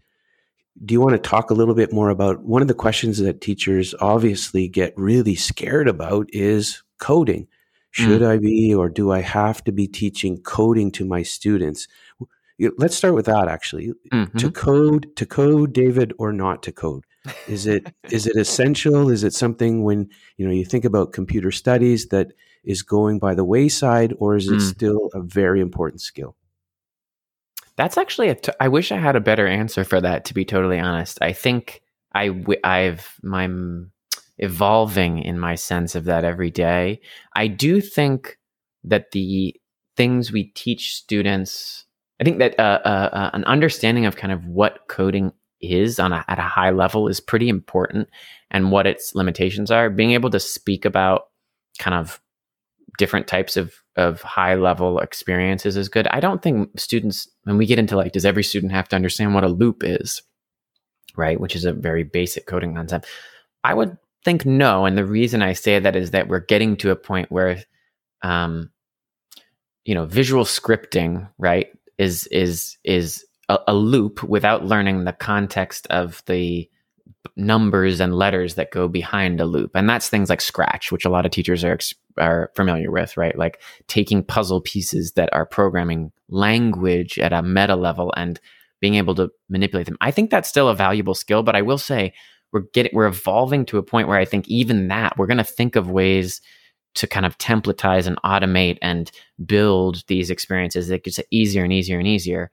[0.84, 3.42] Do you want to talk a little bit more about one of the questions that
[3.42, 7.48] teachers obviously get really scared about is coding?
[7.92, 8.28] Should mm.
[8.28, 11.88] I be or do I have to be teaching coding to my students?
[12.78, 14.38] Let's start with that actually mm-hmm.
[14.38, 17.06] to code to code david or not to code
[17.48, 21.52] is it is it essential is it something when you know you think about computer
[21.52, 24.62] studies that is going by the wayside or is it mm.
[24.62, 26.36] still a very important skill
[27.76, 30.46] that's actually a t- I wish i had a better answer for that to be
[30.46, 31.82] totally honest i think
[32.14, 33.48] i w- i've my
[34.38, 37.02] evolving in my sense of that every day.
[37.36, 38.38] I do think
[38.84, 39.56] that the
[39.96, 41.86] things we teach students,
[42.24, 46.14] I think that uh, uh, uh, an understanding of kind of what coding is on
[46.14, 48.08] a, at a high level is pretty important
[48.50, 49.90] and what its limitations are.
[49.90, 51.24] Being able to speak about
[51.80, 52.22] kind of
[52.98, 56.08] different types of of high level experiences is good.
[56.08, 59.34] I don't think students when we get into like does every student have to understand
[59.34, 60.22] what a loop is,
[61.18, 61.38] right?
[61.38, 63.06] Which is a very basic coding concept.
[63.66, 66.92] I would think no, and the reason I say that is that we're getting to
[66.92, 67.62] a point where
[68.22, 68.70] um
[69.84, 75.88] you know, visual scripting, right, is is is a, a loop without learning the context
[75.88, 76.70] of the
[77.36, 79.72] numbers and letters that go behind a loop.
[79.76, 81.80] And that's things like scratch which a lot of teachers are
[82.18, 83.38] are familiar with right?
[83.38, 88.40] Like taking puzzle pieces that are programming language at a meta level and
[88.82, 89.98] being able to manipulate them.
[90.02, 92.14] I think that's still a valuable skill but i will say
[92.52, 95.44] we're getting we're evolving to a point where i think even that we're going to
[95.44, 96.42] think of ways
[96.96, 99.12] to kind of templatize and automate and
[99.46, 102.52] build these experiences that gets easier and easier and easier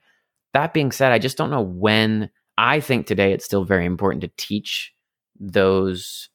[0.53, 4.21] that being said i just don't know when I think today it's still very important
[4.21, 4.93] to teach
[5.39, 6.29] those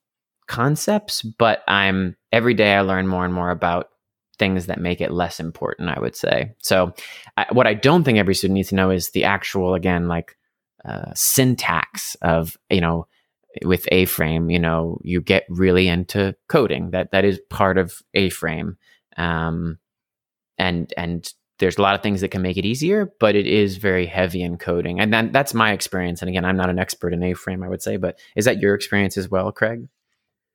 [0.48, 3.90] concepts, but I'm every day I learn more and more about
[4.40, 6.56] things that make it less important, I would say.
[6.64, 6.94] So,
[7.38, 10.36] I, what I don't think every student needs to know is the actual, again, like
[10.84, 13.06] uh, syntax of, you know,
[13.64, 16.92] with A frame, you know, you get really into coding.
[16.92, 18.78] That that is part of A frame,
[19.18, 19.78] um,
[20.58, 23.78] and and there's a lot of things that can make it easier, but it is
[23.78, 25.00] very heavy in coding.
[25.00, 26.22] And that, that's my experience.
[26.22, 28.76] And again, I'm not an expert in A-frame, I would say, but is that your
[28.76, 29.88] experience as well, Craig?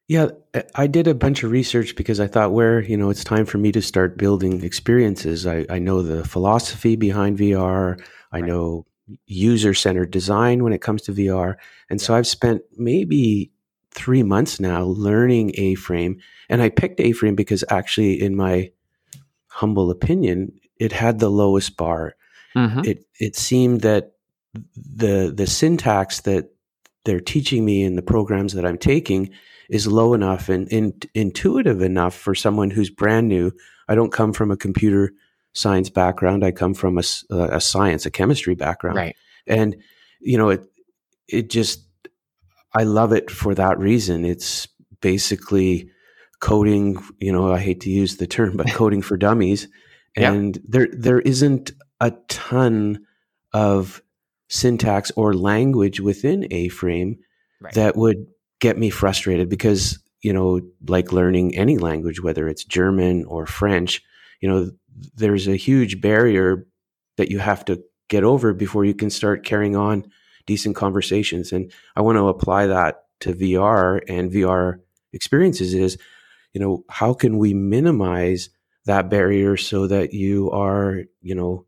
[0.08, 0.26] Yeah,
[0.74, 3.58] I did a bunch of research because I thought where, you know, it's time for
[3.58, 5.46] me to start building experiences.
[5.46, 7.98] I, I know the philosophy behind VR.
[8.32, 8.48] I right.
[8.48, 8.86] know
[9.26, 11.56] user centered design when it comes to VR.
[11.88, 12.06] And yeah.
[12.06, 13.50] so I've spent maybe
[13.92, 16.20] three months now learning A frame.
[16.48, 18.70] And I picked A frame because actually, in my
[19.48, 22.14] humble opinion, it had the lowest bar.
[22.56, 22.80] Mm-hmm.
[22.84, 24.12] It it seemed that
[24.74, 26.50] the the syntax that
[27.04, 29.30] they're teaching me in the programs that I'm taking
[29.68, 33.52] is low enough and, and intuitive enough for someone who's brand new.
[33.88, 35.12] I don't come from a computer
[35.52, 36.44] science background.
[36.44, 38.96] I come from a, uh, a science, a chemistry background.
[38.96, 39.16] Right.
[39.46, 39.76] And
[40.20, 40.64] you know, it
[41.28, 41.84] it just
[42.74, 44.24] I love it for that reason.
[44.24, 44.68] It's
[45.00, 45.90] basically
[46.40, 49.68] coding, you know, I hate to use the term, but coding for dummies
[50.16, 53.04] and there there isn't a ton
[53.52, 54.02] of
[54.48, 57.18] syntax or language within a frame
[57.60, 57.74] right.
[57.74, 58.26] that would
[58.60, 64.02] get me frustrated because you know like learning any language whether it's german or french
[64.40, 64.70] you know
[65.14, 66.66] there's a huge barrier
[67.16, 70.04] that you have to get over before you can start carrying on
[70.46, 74.80] decent conversations and i want to apply that to vr and vr
[75.12, 75.96] experiences is
[76.52, 78.50] you know how can we minimize
[78.86, 81.66] that barrier so that you are, you know,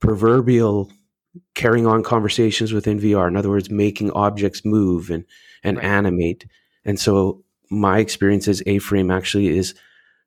[0.00, 0.90] proverbial
[1.54, 3.28] carrying on conversations within VR.
[3.28, 5.24] In other words, making objects move and
[5.62, 5.86] and right.
[5.86, 6.46] animate.
[6.84, 9.74] And so my experience as A-frame actually is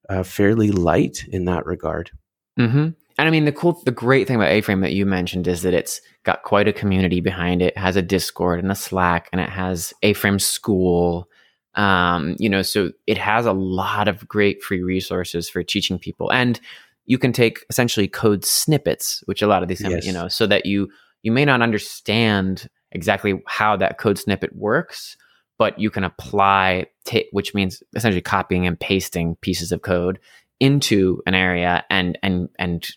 [0.10, 2.12] uh, fairly light in that regard.
[2.60, 2.90] Mm-hmm.
[3.18, 5.74] And I mean, the cool, the great thing about A-frame that you mentioned is that
[5.74, 7.74] it's got quite a community behind it.
[7.74, 11.30] it has a Discord and a Slack, and it has A-frame School,
[11.76, 16.32] um, you know, so it has a lot of great free resources for teaching people.
[16.32, 16.60] And
[17.06, 20.06] you can take essentially code snippets, which a lot of these, yes.
[20.06, 20.90] you know, so that you
[21.22, 25.18] you may not understand exactly how that code snippet works,
[25.58, 30.20] but you can apply, t- which means essentially copying and pasting pieces of code
[30.60, 32.88] into an area and and and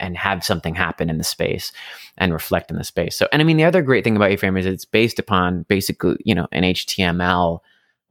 [0.00, 1.72] and have something happen in the space
[2.18, 3.16] and reflect in the space.
[3.16, 6.16] So, and I mean, the other great thing about A-frame is it's based upon basically,
[6.24, 7.60] you know, an HTML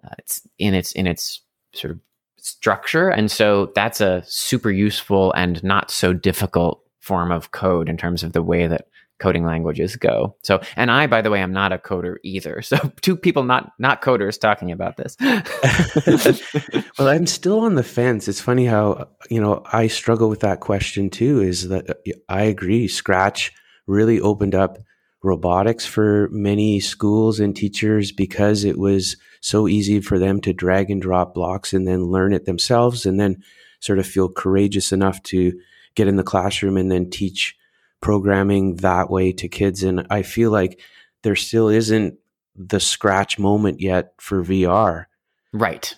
[0.04, 1.42] uh, it's in its in its
[1.74, 2.00] sort of
[2.38, 7.98] structure, and so that's a super useful and not so difficult form of code in
[7.98, 8.88] terms of the way that
[9.24, 10.36] coding languages go.
[10.42, 12.62] So, and I, by the way, I'm not a coder either.
[12.74, 15.16] So, two people not not coders talking about this.
[16.98, 18.28] well, I'm still on the fence.
[18.28, 21.40] It's funny how you know I struggle with that question too.
[21.40, 22.88] Is that uh, I agree?
[22.88, 23.52] Scratch
[23.86, 24.80] really opened up
[25.22, 30.90] robotics for many schools and teachers because it was so easy for them to drag
[30.90, 33.44] and drop blocks and then learn it themselves and then
[33.82, 35.54] sort of feel courageous enough to
[35.96, 37.56] get in the classroom and then teach
[38.04, 39.82] programming that way to kids.
[39.82, 40.80] And I feel like
[41.24, 42.16] there still isn't
[42.56, 45.06] the scratch moment yet for VR.
[45.54, 45.96] Right.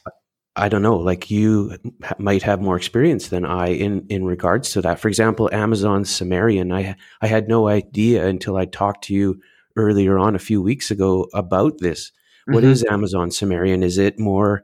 [0.56, 1.76] I don't know, like you
[2.18, 5.00] might have more experience than I in, in regards to that.
[5.02, 9.42] For example, Amazon Sumerian, I, I had no idea until I talked to you
[9.76, 12.12] earlier on a few weeks ago about this.
[12.46, 12.68] What Mhm.
[12.68, 13.84] is Amazon Sumerian?
[13.84, 14.64] Is it more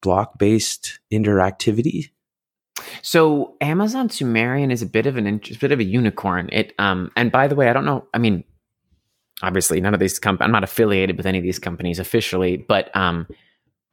[0.00, 2.10] block-based interactivity?
[3.02, 6.48] So Amazon Sumerian is a bit of an a bit of a unicorn.
[6.52, 8.06] It um and by the way, I don't know.
[8.14, 8.44] I mean,
[9.42, 12.94] obviously, none of these com- I'm not affiliated with any of these companies officially, but
[12.96, 13.26] um,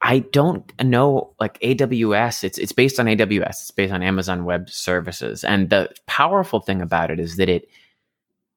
[0.02, 2.44] I don't know like AWS.
[2.44, 3.48] It's it's based on AWS.
[3.48, 7.68] It's based on Amazon Web Services, and the powerful thing about it is that it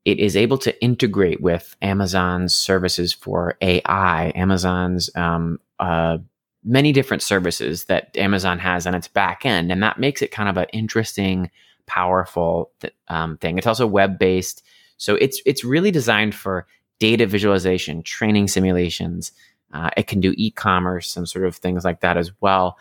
[0.06, 6.18] it is able to integrate with Amazon's services for AI, Amazon's um, uh,
[6.64, 10.49] many different services that Amazon has on its back end, and that makes it kind
[10.49, 11.49] of an interesting,
[11.86, 13.57] powerful th- um, thing.
[13.57, 14.64] It's also web based,
[14.97, 16.68] so it's it's really designed for
[16.99, 19.32] data visualization, training simulations.
[19.74, 22.78] Uh, it can do e-commerce and sort of things like that as well.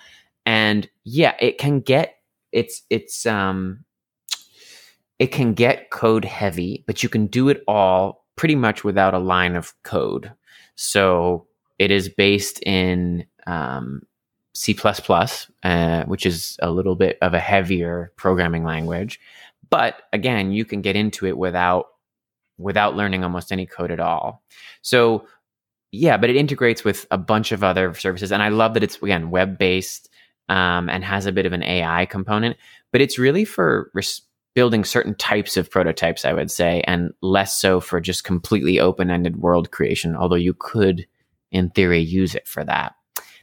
[0.46, 2.16] And yeah, it can get
[2.52, 3.84] it's it's um
[5.18, 9.18] it can get code heavy, but you can do it all pretty much without a
[9.18, 10.32] line of code.
[10.76, 11.46] So
[11.78, 14.02] it is based in um,
[14.54, 14.76] C++,
[15.62, 19.20] uh, which is a little bit of a heavier programming language.
[19.70, 21.86] But again, you can get into it without
[22.58, 24.42] without learning almost any code at all.
[24.82, 25.26] So
[25.92, 29.00] yeah, but it integrates with a bunch of other services, and I love that it's
[29.02, 30.08] again web based
[30.48, 32.56] um, and has a bit of an AI component.
[32.92, 34.22] But it's really for res-
[34.54, 39.10] building certain types of prototypes, I would say, and less so for just completely open
[39.10, 40.16] ended world creation.
[40.16, 41.06] Although you could,
[41.52, 42.94] in theory, use it for that.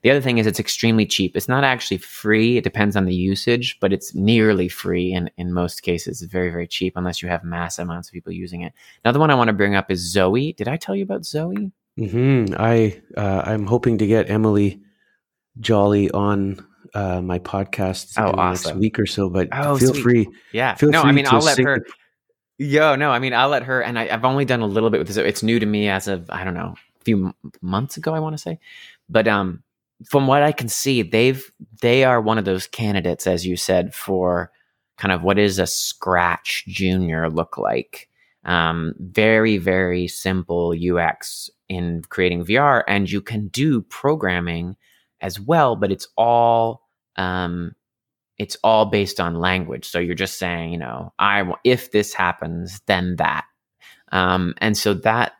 [0.06, 1.36] The other thing is it's extremely cheap.
[1.36, 2.58] It's not actually free.
[2.58, 6.52] It depends on the usage, but it's nearly free and in most cases it's very,
[6.52, 8.72] very cheap unless you have mass amounts of people using it.
[9.04, 10.54] Another one I want to bring up is Zoe.
[10.54, 11.72] Did I tell you about Zoe?
[11.98, 14.80] hmm I uh, I'm hoping to get Emily
[15.60, 19.28] Jolly on uh, my podcast Oh, in the next week or so.
[19.28, 20.04] But Oh, feel sweet.
[20.04, 20.30] free.
[20.54, 20.76] Yeah.
[20.76, 21.84] Feel no, free I mean I'll let her
[22.60, 25.00] Yo, no, I mean I'll let her and I, I've only done a little bit
[25.00, 25.18] with this.
[25.18, 28.20] It's new to me as of I don't know, a few m- months ago, I
[28.20, 28.60] want to say.
[29.10, 29.64] But um
[30.10, 31.50] from what I can see, they've
[31.82, 34.52] they are one of those candidates, as you said, for
[34.98, 38.10] kind of what is a Scratch Junior look like.
[38.44, 44.76] Um, very very simple UX in creating VR, and you can do programming
[45.22, 46.82] as well, but it's all
[47.16, 47.74] um,
[48.38, 49.86] it's all based on language.
[49.88, 53.46] So you're just saying, you know, I if this happens, then that.
[54.12, 55.34] Um, and so that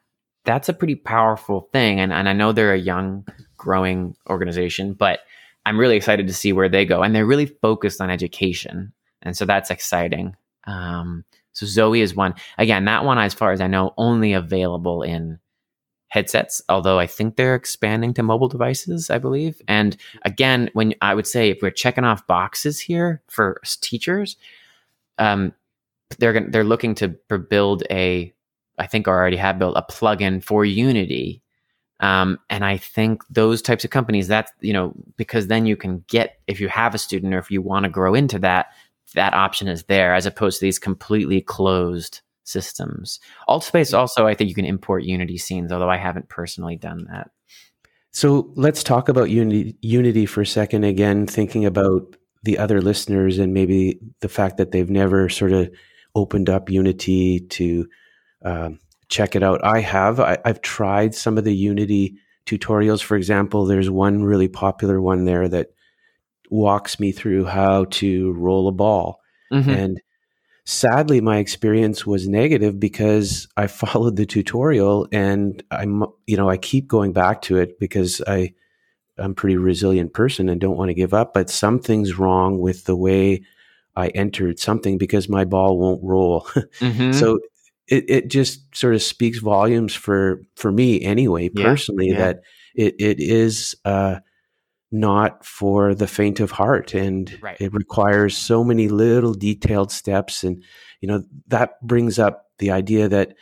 [0.46, 2.00] that's a pretty powerful thing.
[2.00, 3.28] And and I know they're a young,
[3.66, 5.20] growing organization, but
[5.66, 7.02] I'm really excited to see where they go.
[7.02, 8.94] And they're really focused on education,
[9.24, 10.36] and so that's exciting.
[10.68, 12.36] Um, so Zoe is one.
[12.58, 15.40] Again, that one, as far as I know, only available in
[16.16, 16.62] headsets.
[16.70, 19.62] Although I think they're expanding to mobile devices, I believe.
[19.68, 24.38] And again, when I would say if we're checking off boxes here for teachers,
[25.18, 25.54] um,
[26.20, 27.10] they're they're looking to
[27.50, 28.34] build a,
[28.78, 31.42] I think already have built a plugin for Unity,
[32.00, 36.04] um, and I think those types of companies that's you know because then you can
[36.08, 38.68] get if you have a student or if you want to grow into that,
[39.14, 43.20] that option is there as opposed to these completely closed systems.
[43.50, 47.32] Altspace also, I think you can import Unity scenes, although I haven't personally done that.
[48.12, 50.84] So let's talk about Unity, Unity for a second.
[50.84, 55.70] Again, thinking about the other listeners and maybe the fact that they've never sort of
[56.14, 57.88] opened up Unity to
[58.44, 58.80] um,
[59.10, 59.64] check it out.
[59.64, 60.20] I have.
[60.20, 63.02] I, I've tried some of the Unity tutorials.
[63.02, 65.70] For example, there's one really popular one there that
[66.50, 69.20] walks me through how to roll a ball.
[69.52, 69.68] Mhm.
[69.76, 70.02] And
[70.66, 76.58] sadly, my experience was negative because I followed the tutorial and I'm, you know, I
[76.58, 78.54] keep going back to it because I,
[79.18, 81.34] I'm a pretty resilient person and don't want to give up.
[81.34, 83.44] But something's wrong with the way
[83.96, 86.42] I entered something because my ball won't roll.
[86.80, 87.14] Mhm.
[87.16, 87.40] So
[87.88, 92.18] it, it just sort of speaks volumes for for me anyway, Yeah, personally, yeah.
[92.18, 92.42] that
[92.76, 94.20] it, it is uh,
[94.92, 97.60] not for the faint of heart, and Right.
[97.60, 100.64] it requires so many little detailed steps, and
[101.02, 103.36] you know that brings up the idea that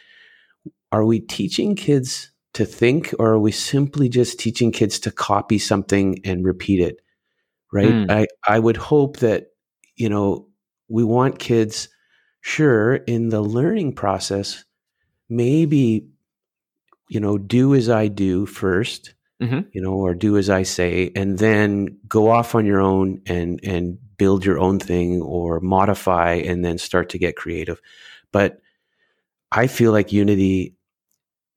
[0.91, 5.57] are we teaching kids to think, or are we simply just teaching kids to copy
[5.57, 6.97] something and repeat it?
[7.71, 7.87] Right?
[7.87, 8.11] Mm.
[8.11, 9.47] I I would hope that
[9.95, 10.47] you know
[10.89, 11.87] we want kids
[12.43, 14.65] sure in the learning process
[15.29, 16.05] maybe
[17.09, 19.65] you know do as i do 1st Mhm.
[19.73, 23.59] you know or do as i say and then go off on your own and
[23.63, 27.81] and build your own thing or modify and then start to get creative
[28.31, 28.59] but
[29.51, 30.75] i feel like unity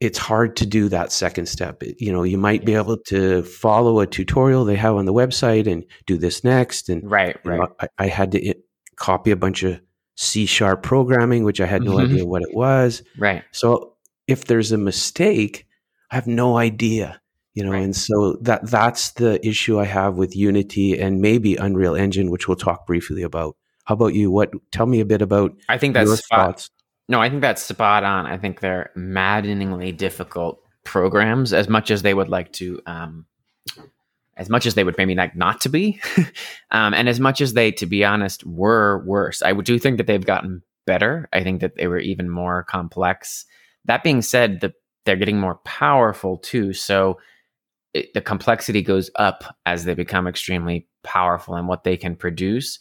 [0.00, 3.98] it's hard to do that second step you know you might be able to follow
[4.00, 7.58] a tutorial they have on the website and do this next and Right, you right.
[7.60, 8.54] know, I, I had to
[8.96, 9.80] copy a bunch of
[10.16, 12.04] C sharp programming, which I had no Mhm.
[12.10, 13.02] idea what it was.
[13.18, 13.44] Right.
[13.52, 13.92] So
[14.26, 15.66] if there's a mistake,
[16.10, 17.20] I have no idea.
[17.54, 17.84] you know right.
[17.84, 22.46] and so that that's the issue i have with unity and maybe unreal engine which
[22.46, 23.56] we'll talk briefly about
[23.86, 26.70] how about you what tell me a bit about i think that's spot, thoughts
[27.08, 32.02] no i think that's spot on i think they're maddeningly difficult programs as much as
[32.02, 33.24] they would like to um,
[34.36, 36.00] as much as they would maybe like not to be
[36.70, 40.06] um, and as much as they to be honest were worse i do think that
[40.06, 43.44] they've gotten better i think that they were even more complex
[43.84, 44.72] that being said the,
[45.04, 47.16] they're getting more powerful too so
[47.96, 52.78] it, the complexity goes up as they become extremely powerful and what they can produce.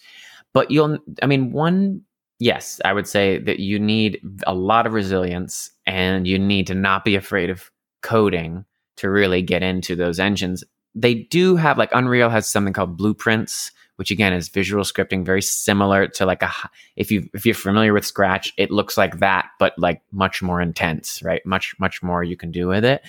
[0.54, 2.02] But you'll, I mean, one,
[2.40, 6.76] yes, I would say that you need a lot of resilience and you need to
[6.76, 8.66] not be afraid of coding
[8.98, 10.64] to really get into those engines.
[10.96, 15.42] They do have like Unreal has something called blueprints, which again is visual scripting, very
[15.42, 16.52] similar to like a
[16.96, 20.62] if you if you're familiar with Scratch, it looks like that, but like much more
[20.62, 21.46] intense, right?
[21.46, 23.02] Much much more you can do with it.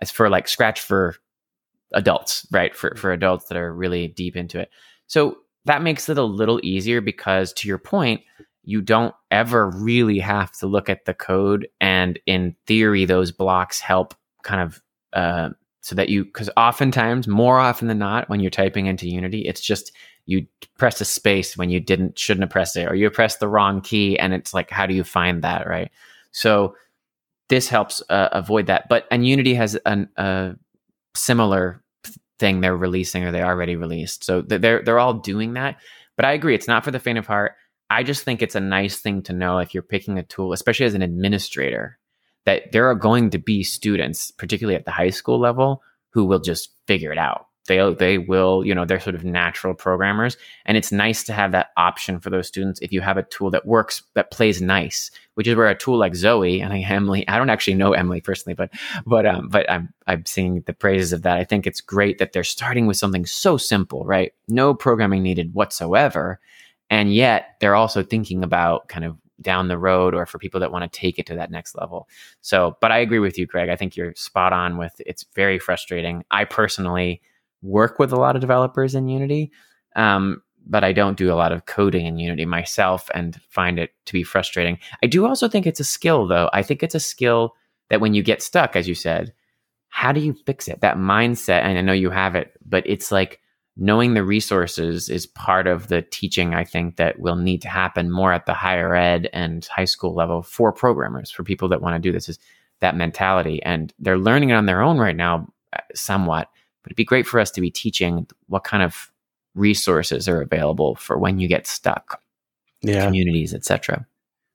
[0.00, 1.16] As for like Scratch for
[1.92, 2.74] adults, right?
[2.74, 4.70] For for adults that are really deep into it.
[5.06, 8.22] So that makes it a little easier because to your point,
[8.64, 13.80] you don't ever really have to look at the code and in theory those blocks
[13.80, 14.82] help kind of
[15.14, 15.50] uh,
[15.88, 19.60] so that you because oftentimes more often than not when you're typing into unity it's
[19.60, 19.92] just
[20.26, 23.48] you press a space when you didn't shouldn't have pressed it or you press the
[23.48, 25.90] wrong key and it's like how do you find that right
[26.30, 26.74] so
[27.48, 30.54] this helps uh, avoid that but and unity has an, a
[31.14, 31.82] similar
[32.38, 34.24] thing they're releasing or they already released.
[34.24, 35.76] So they're they're all doing that.
[36.16, 37.52] But I agree, it's not for the faint of heart.
[37.90, 40.86] I just think it's a nice thing to know if you're picking a tool, especially
[40.86, 41.98] as an administrator,
[42.48, 46.38] that there are going to be students, particularly at the high school level, who will
[46.38, 47.44] just figure it out.
[47.66, 50.38] They they will you know they're sort of natural programmers.
[50.64, 53.50] And it's nice to have that option for those students if you have a tool
[53.50, 57.36] that works that plays nice which is where a tool like zoe and emily i
[57.36, 58.70] don't actually know emily personally but
[59.06, 61.36] but um but i'm i'm seeing the praises of that.
[61.36, 64.32] I think it's great that they're starting with something so simple right?
[64.48, 66.40] No programming needed whatsoever.
[66.88, 70.72] And yet they're also thinking about kind of down the road or for people that
[70.72, 72.08] want to take it to that next level.
[72.40, 73.68] So, but I agree with you, Greg.
[73.68, 76.24] I think you're spot on with it's very frustrating.
[76.30, 77.20] I personally
[77.62, 79.50] work with a lot of developers in Unity,
[79.96, 83.90] um, but I don't do a lot of coding in Unity myself and find it
[84.06, 84.78] to be frustrating.
[85.02, 86.50] I do also think it's a skill, though.
[86.52, 87.54] I think it's a skill
[87.88, 89.32] that when you get stuck, as you said,
[89.88, 90.80] how do you fix it?
[90.82, 93.40] That mindset, and I know you have it, but it's like
[93.78, 98.10] knowing the resources is part of the teaching I think that will need to happen
[98.10, 101.94] more at the higher ed and high school level for programmers, for people that want
[101.94, 102.38] to do this is
[102.80, 103.62] that mentality.
[103.62, 106.48] And they're learning it on their own right now, uh, somewhat
[106.88, 109.12] but it'd be great for us to be teaching what kind of
[109.54, 112.22] resources are available for when you get stuck,
[112.80, 113.04] yeah.
[113.04, 114.06] communities, etc.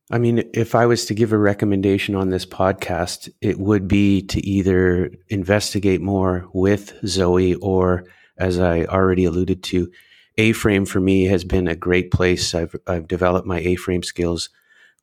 [0.09, 4.24] I mean, if I was to give a recommendation on this podcast, it would be
[4.24, 8.05] to either investigate more with Zoe or,
[8.44, 9.91] as I already alluded to,
[10.38, 12.54] A-Frame for me has been a great place.
[12.54, 14.50] I've I've developed my A-Frame skills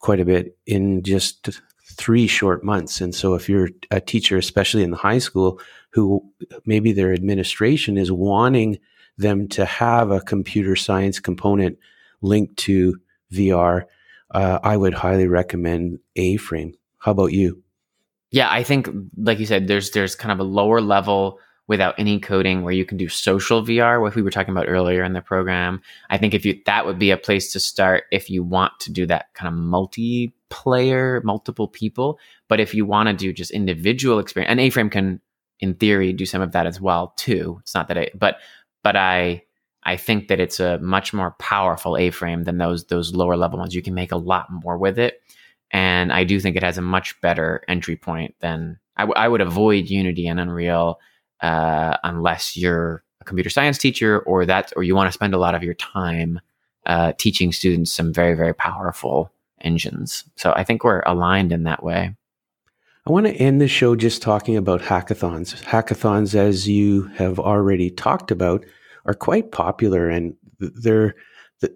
[0.01, 3.01] quite a bit in just three short months.
[3.01, 5.61] And so, if you're a teacher, especially in the high school,
[5.91, 6.22] who
[6.64, 8.78] maybe their administration is wanting
[9.16, 11.78] them to have a computer science component
[12.22, 12.99] linked to
[13.32, 13.84] VR,
[14.30, 16.74] uh, I would highly recommend A Frame.
[16.99, 17.62] How about you?
[18.30, 21.38] Yeah, I think, like you said, there's there's kind of a lower level
[21.70, 25.04] without any coding where you can do social VR, what we were talking about earlier
[25.04, 25.80] in the program.
[26.10, 28.92] I think if you that would be a place to start if you want to
[28.92, 32.18] do that kind of multiplayer, multiple people.
[32.48, 35.20] But if you want to do just individual experience, and A Frame can
[35.60, 37.58] in theory do some of that as well too.
[37.62, 38.38] It's not that I, but
[38.82, 39.44] but I
[39.84, 43.76] I think that it's a much more powerful A-frame than those those lower level ones.
[43.76, 45.22] You can make a lot more with it,
[45.70, 49.28] and I do think it has a much better entry point than I, w- I
[49.28, 50.98] would avoid Unity and Unreal
[51.43, 55.38] uh, unless you're a computer science teacher or that or you want to spend a
[55.38, 56.41] lot of your time
[56.86, 60.24] uh, teaching students some very very powerful engines.
[60.36, 62.14] So I think we're aligned in that way.
[63.07, 65.61] I want to end the show just talking about hackathons.
[65.64, 68.64] Hackathons, as you have already talked about,
[69.07, 71.14] are quite popular and they're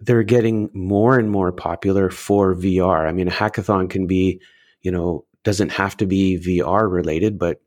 [0.00, 3.06] they're getting more and more popular for VR.
[3.06, 4.40] I mean, a hackathon can be,
[4.80, 7.60] you know, doesn't have to be VR related, but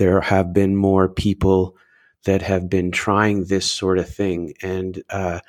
[0.00, 1.76] there have been more people
[2.24, 4.54] that have been trying this sort of thing.
[4.62, 5.40] And uh,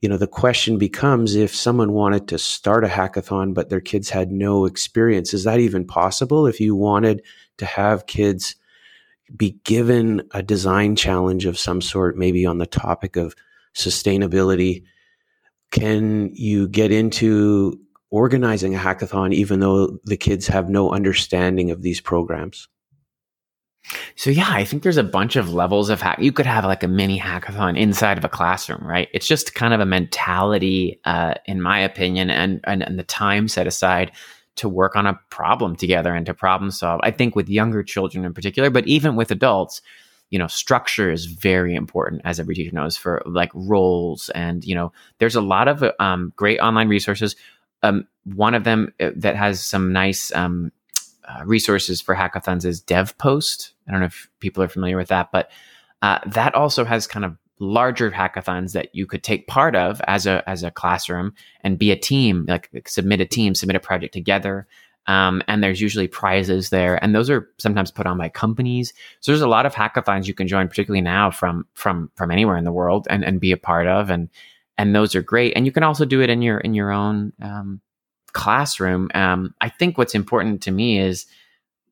[0.00, 4.08] you know, the question becomes if someone wanted to start a hackathon, but their kids
[4.08, 6.46] had no experience, is that even possible?
[6.46, 7.22] If you wanted
[7.58, 8.54] to have kids
[9.36, 13.34] be given a design challenge of some sort, maybe on the topic of
[13.74, 14.84] sustainability,
[15.72, 17.76] can you get into
[18.10, 22.68] organizing a hackathon even though the kids have no understanding of these programs?
[24.16, 26.18] So yeah, I think there's a bunch of levels of hack.
[26.20, 29.08] You could have like a mini hackathon inside of a classroom, right?
[29.12, 33.48] It's just kind of a mentality, uh, in my opinion, and, and and the time
[33.48, 34.12] set aside
[34.56, 37.00] to work on a problem together and to problem solve.
[37.04, 39.82] I think with younger children in particular, but even with adults,
[40.30, 44.28] you know, structure is very important, as every teacher knows, for like roles.
[44.30, 47.36] And, you know, there's a lot of um, great online resources.
[47.82, 50.72] Um, one of them uh, that has some nice um,
[51.28, 53.72] uh, resources for hackathons is DevPost.
[53.88, 55.50] I don't know if people are familiar with that, but
[56.02, 60.26] uh, that also has kind of larger hackathons that you could take part of as
[60.26, 64.12] a as a classroom and be a team like submit a team submit a project
[64.12, 64.66] together.
[65.08, 68.92] Um, and there's usually prizes there and those are sometimes put on by companies.
[69.20, 72.56] So there's a lot of hackathons you can join particularly now from from from anywhere
[72.56, 74.28] in the world and and be a part of and
[74.78, 75.54] and those are great.
[75.56, 77.80] And you can also do it in your in your own um,
[78.36, 81.26] classroom um, i think what's important to me is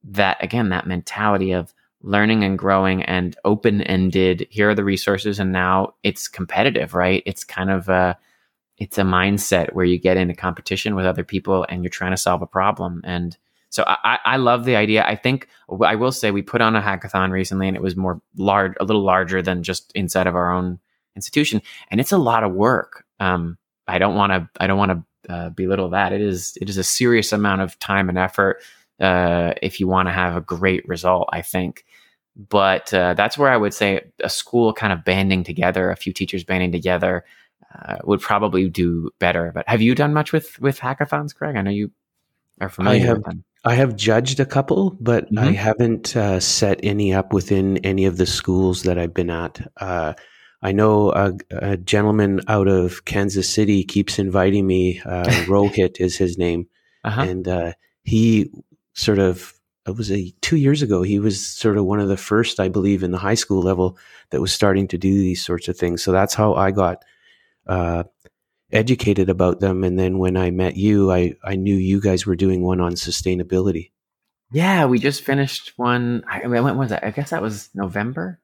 [0.04, 1.74] that again that mentality of
[2.04, 4.46] learning and growing and open ended.
[4.50, 7.22] Here are the resources, and now it's competitive, right?
[7.26, 8.16] It's kind of a
[8.76, 12.16] it's a mindset where you get into competition with other people and you're trying to
[12.16, 13.00] solve a problem.
[13.04, 13.36] And
[13.70, 15.04] so I, I love the idea.
[15.06, 15.48] I think
[15.84, 18.84] I will say we put on a hackathon recently, and it was more large, a
[18.84, 20.78] little larger than just inside of our own
[21.16, 23.04] institution, and it's a lot of work.
[23.18, 23.56] Um,
[23.88, 26.12] I don't want to I don't want to uh, belittle that.
[26.12, 28.62] It is it is a serious amount of time and effort
[29.00, 31.28] uh, if you want to have a great result.
[31.32, 31.84] I think.
[32.36, 36.12] But uh, that's where I would say a school kind of banding together, a few
[36.12, 37.24] teachers banding together,
[37.72, 39.52] uh, would probably do better.
[39.54, 41.56] But have you done much with with hackathons, Craig?
[41.56, 41.92] I know you
[42.60, 43.44] are familiar I have, with them.
[43.64, 45.38] I have judged a couple, but Mhm.
[45.38, 49.60] I haven't uh, set any up within any of the schools that I've been at.
[50.64, 55.00] Uh, I know a, a gentleman out of Kansas City keeps inviting me.
[55.04, 56.66] Uh, Rohit is his name,
[57.04, 57.20] Uh-huh.
[57.22, 58.50] and uh, he
[58.94, 59.52] sort of
[59.86, 61.02] it was a two years ago.
[61.02, 63.98] He was sort of one of the first, I believe, in the high school level
[64.30, 66.02] that was starting to do these sorts of things.
[66.02, 67.04] So that's how I got
[67.66, 68.04] uh,
[68.72, 69.84] educated about them.
[69.84, 72.92] And then when I met you, I I knew you guys were doing one on
[72.94, 73.90] sustainability.
[74.52, 76.22] Yeah, we just finished one.
[76.28, 77.04] I mean, when was that?
[77.04, 78.40] I guess that was November,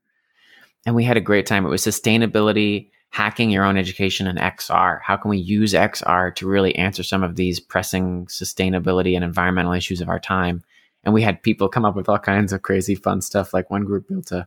[0.87, 1.65] and we had a great time.
[1.65, 5.01] It was sustainability, hacking your own education, and XR.
[5.03, 9.73] How can we use XR to really answer some of these pressing sustainability and environmental
[9.73, 10.63] issues of our time?
[11.05, 13.55] And we had people come up with all kinds of crazy fun stuff.
[13.55, 14.47] Like one group built a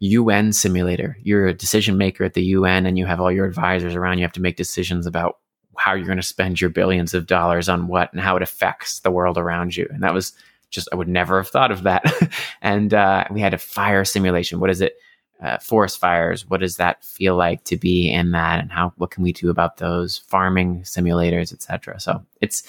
[0.00, 1.16] UN simulator.
[1.22, 4.18] You're a decision maker at the UN, and you have all your advisors around.
[4.18, 5.38] You have to make decisions about
[5.76, 9.00] how you're going to spend your billions of dollars on what and how it affects
[9.00, 9.88] the world around you.
[9.90, 10.32] And that was
[10.70, 12.04] just I would never have thought of that.
[12.62, 14.60] and uh, we had a fire simulation.
[14.60, 14.96] What is it?
[15.42, 16.48] Uh, forest fires.
[16.48, 19.50] What does that feel like to be in that, and how what can we do
[19.50, 20.18] about those?
[20.18, 21.98] Farming simulators, etc.
[22.00, 22.62] So it's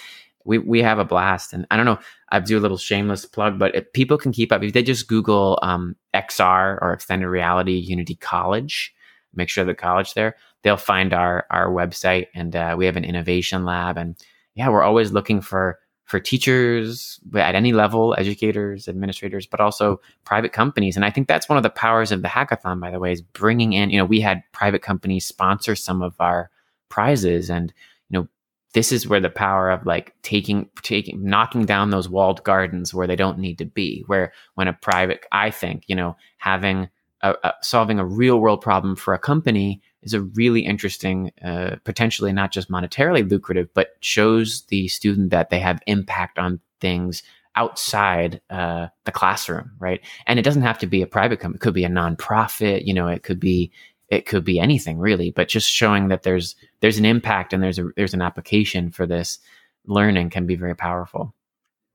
[0.46, 2.00] we we have a blast, and I don't know.
[2.30, 4.64] I do a little shameless plug, but if people can keep up.
[4.64, 8.94] If they just Google um, XR or extended reality Unity College,
[9.34, 13.06] make sure the college there, they'll find our our website, and uh, we have an
[13.06, 14.16] innovation lab, and
[14.56, 20.54] yeah, we're always looking for for teachers at any level, educators, administrators, but also private
[20.54, 20.96] companies.
[20.96, 23.22] And I think that's one of the powers of the hackathon, by the way, is
[23.22, 26.52] bringing in, you know, we had private companies sponsor some of our
[26.90, 27.50] prizes.
[27.50, 27.74] And,
[28.10, 28.28] you know,
[28.74, 33.08] this is where the power of like taking, taking, knocking down those walled gardens where
[33.08, 36.88] they don't need to be, where when a private, I think, you know, having
[37.22, 41.76] a, a, solving a real world problem for a company is a really interesting, uh,
[41.84, 47.24] potentially not just monetarily lucrative, but shows the student that they have impact on things
[47.56, 50.02] outside uh, the classroom, right?
[50.28, 52.86] And it doesn't have to be a private company; it could be a nonprofit.
[52.86, 53.72] You know, it could be
[54.10, 55.32] it could be anything really.
[55.32, 59.06] But just showing that there's there's an impact and there's a there's an application for
[59.06, 59.40] this
[59.86, 61.34] learning can be very powerful.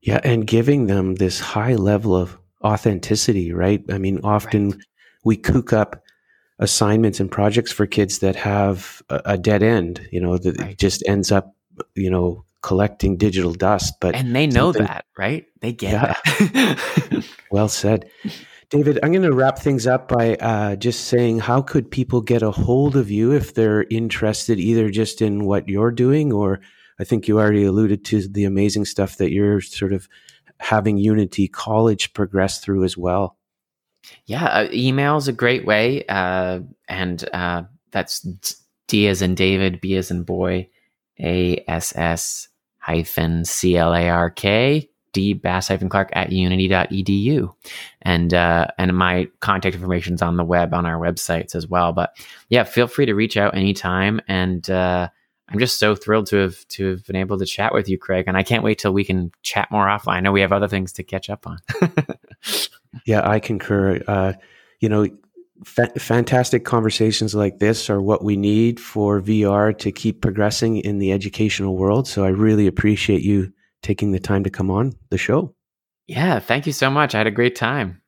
[0.01, 3.83] Yeah, and giving them this high level of authenticity, right?
[3.89, 4.79] I mean, often Right.
[5.23, 6.03] we cook up
[6.61, 10.77] assignments and projects for kids that have a, a dead end, you know, that Right.
[10.77, 11.53] just ends up,
[11.95, 13.95] you know, collecting digital dust.
[13.99, 15.45] But And they know that, right?
[15.61, 16.15] They get Yeah.
[16.39, 17.25] that.
[17.51, 18.09] Well said.
[18.69, 22.41] David, I'm going to wrap things up by uh, just saying how could people get
[22.41, 26.61] a hold of you if they're interested either just in what you're doing or
[26.97, 30.07] I think you already alluded to the amazing stuff that you're sort of
[30.61, 33.35] having Unity College progress through as well.
[34.25, 38.25] Yeah, uh, email is a great way, uh, and uh, that's
[38.87, 40.69] D as in David, B as in boy,
[41.19, 42.47] A S S
[42.77, 47.53] hyphen C L A R K, D Bass hyphen Clark at unity.edu.
[48.01, 51.93] And uh, and my contact information is on the web on our websites as well.
[51.93, 52.15] But
[52.49, 54.19] yeah, feel free to reach out anytime.
[54.27, 55.09] And uh,
[55.49, 58.25] I'm just so thrilled to have to have been able to chat with you, Craig.
[58.27, 60.13] And I can't wait till we can chat more offline.
[60.13, 61.59] I know we have other things to catch up on.
[63.05, 64.01] Yeah, I concur.
[64.07, 64.33] Uh,
[64.79, 65.07] you know,
[65.63, 70.99] fa- fantastic conversations like this are what we need for VR to keep progressing in
[70.99, 72.07] the educational world.
[72.07, 75.55] So I really appreciate you taking the time to come on the show.
[76.07, 77.15] Yeah, thank you so much.
[77.15, 78.01] I had a great time.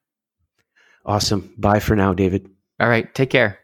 [1.06, 1.54] Awesome.
[1.58, 2.50] Bye for now, David.
[2.80, 3.60] All right, take care.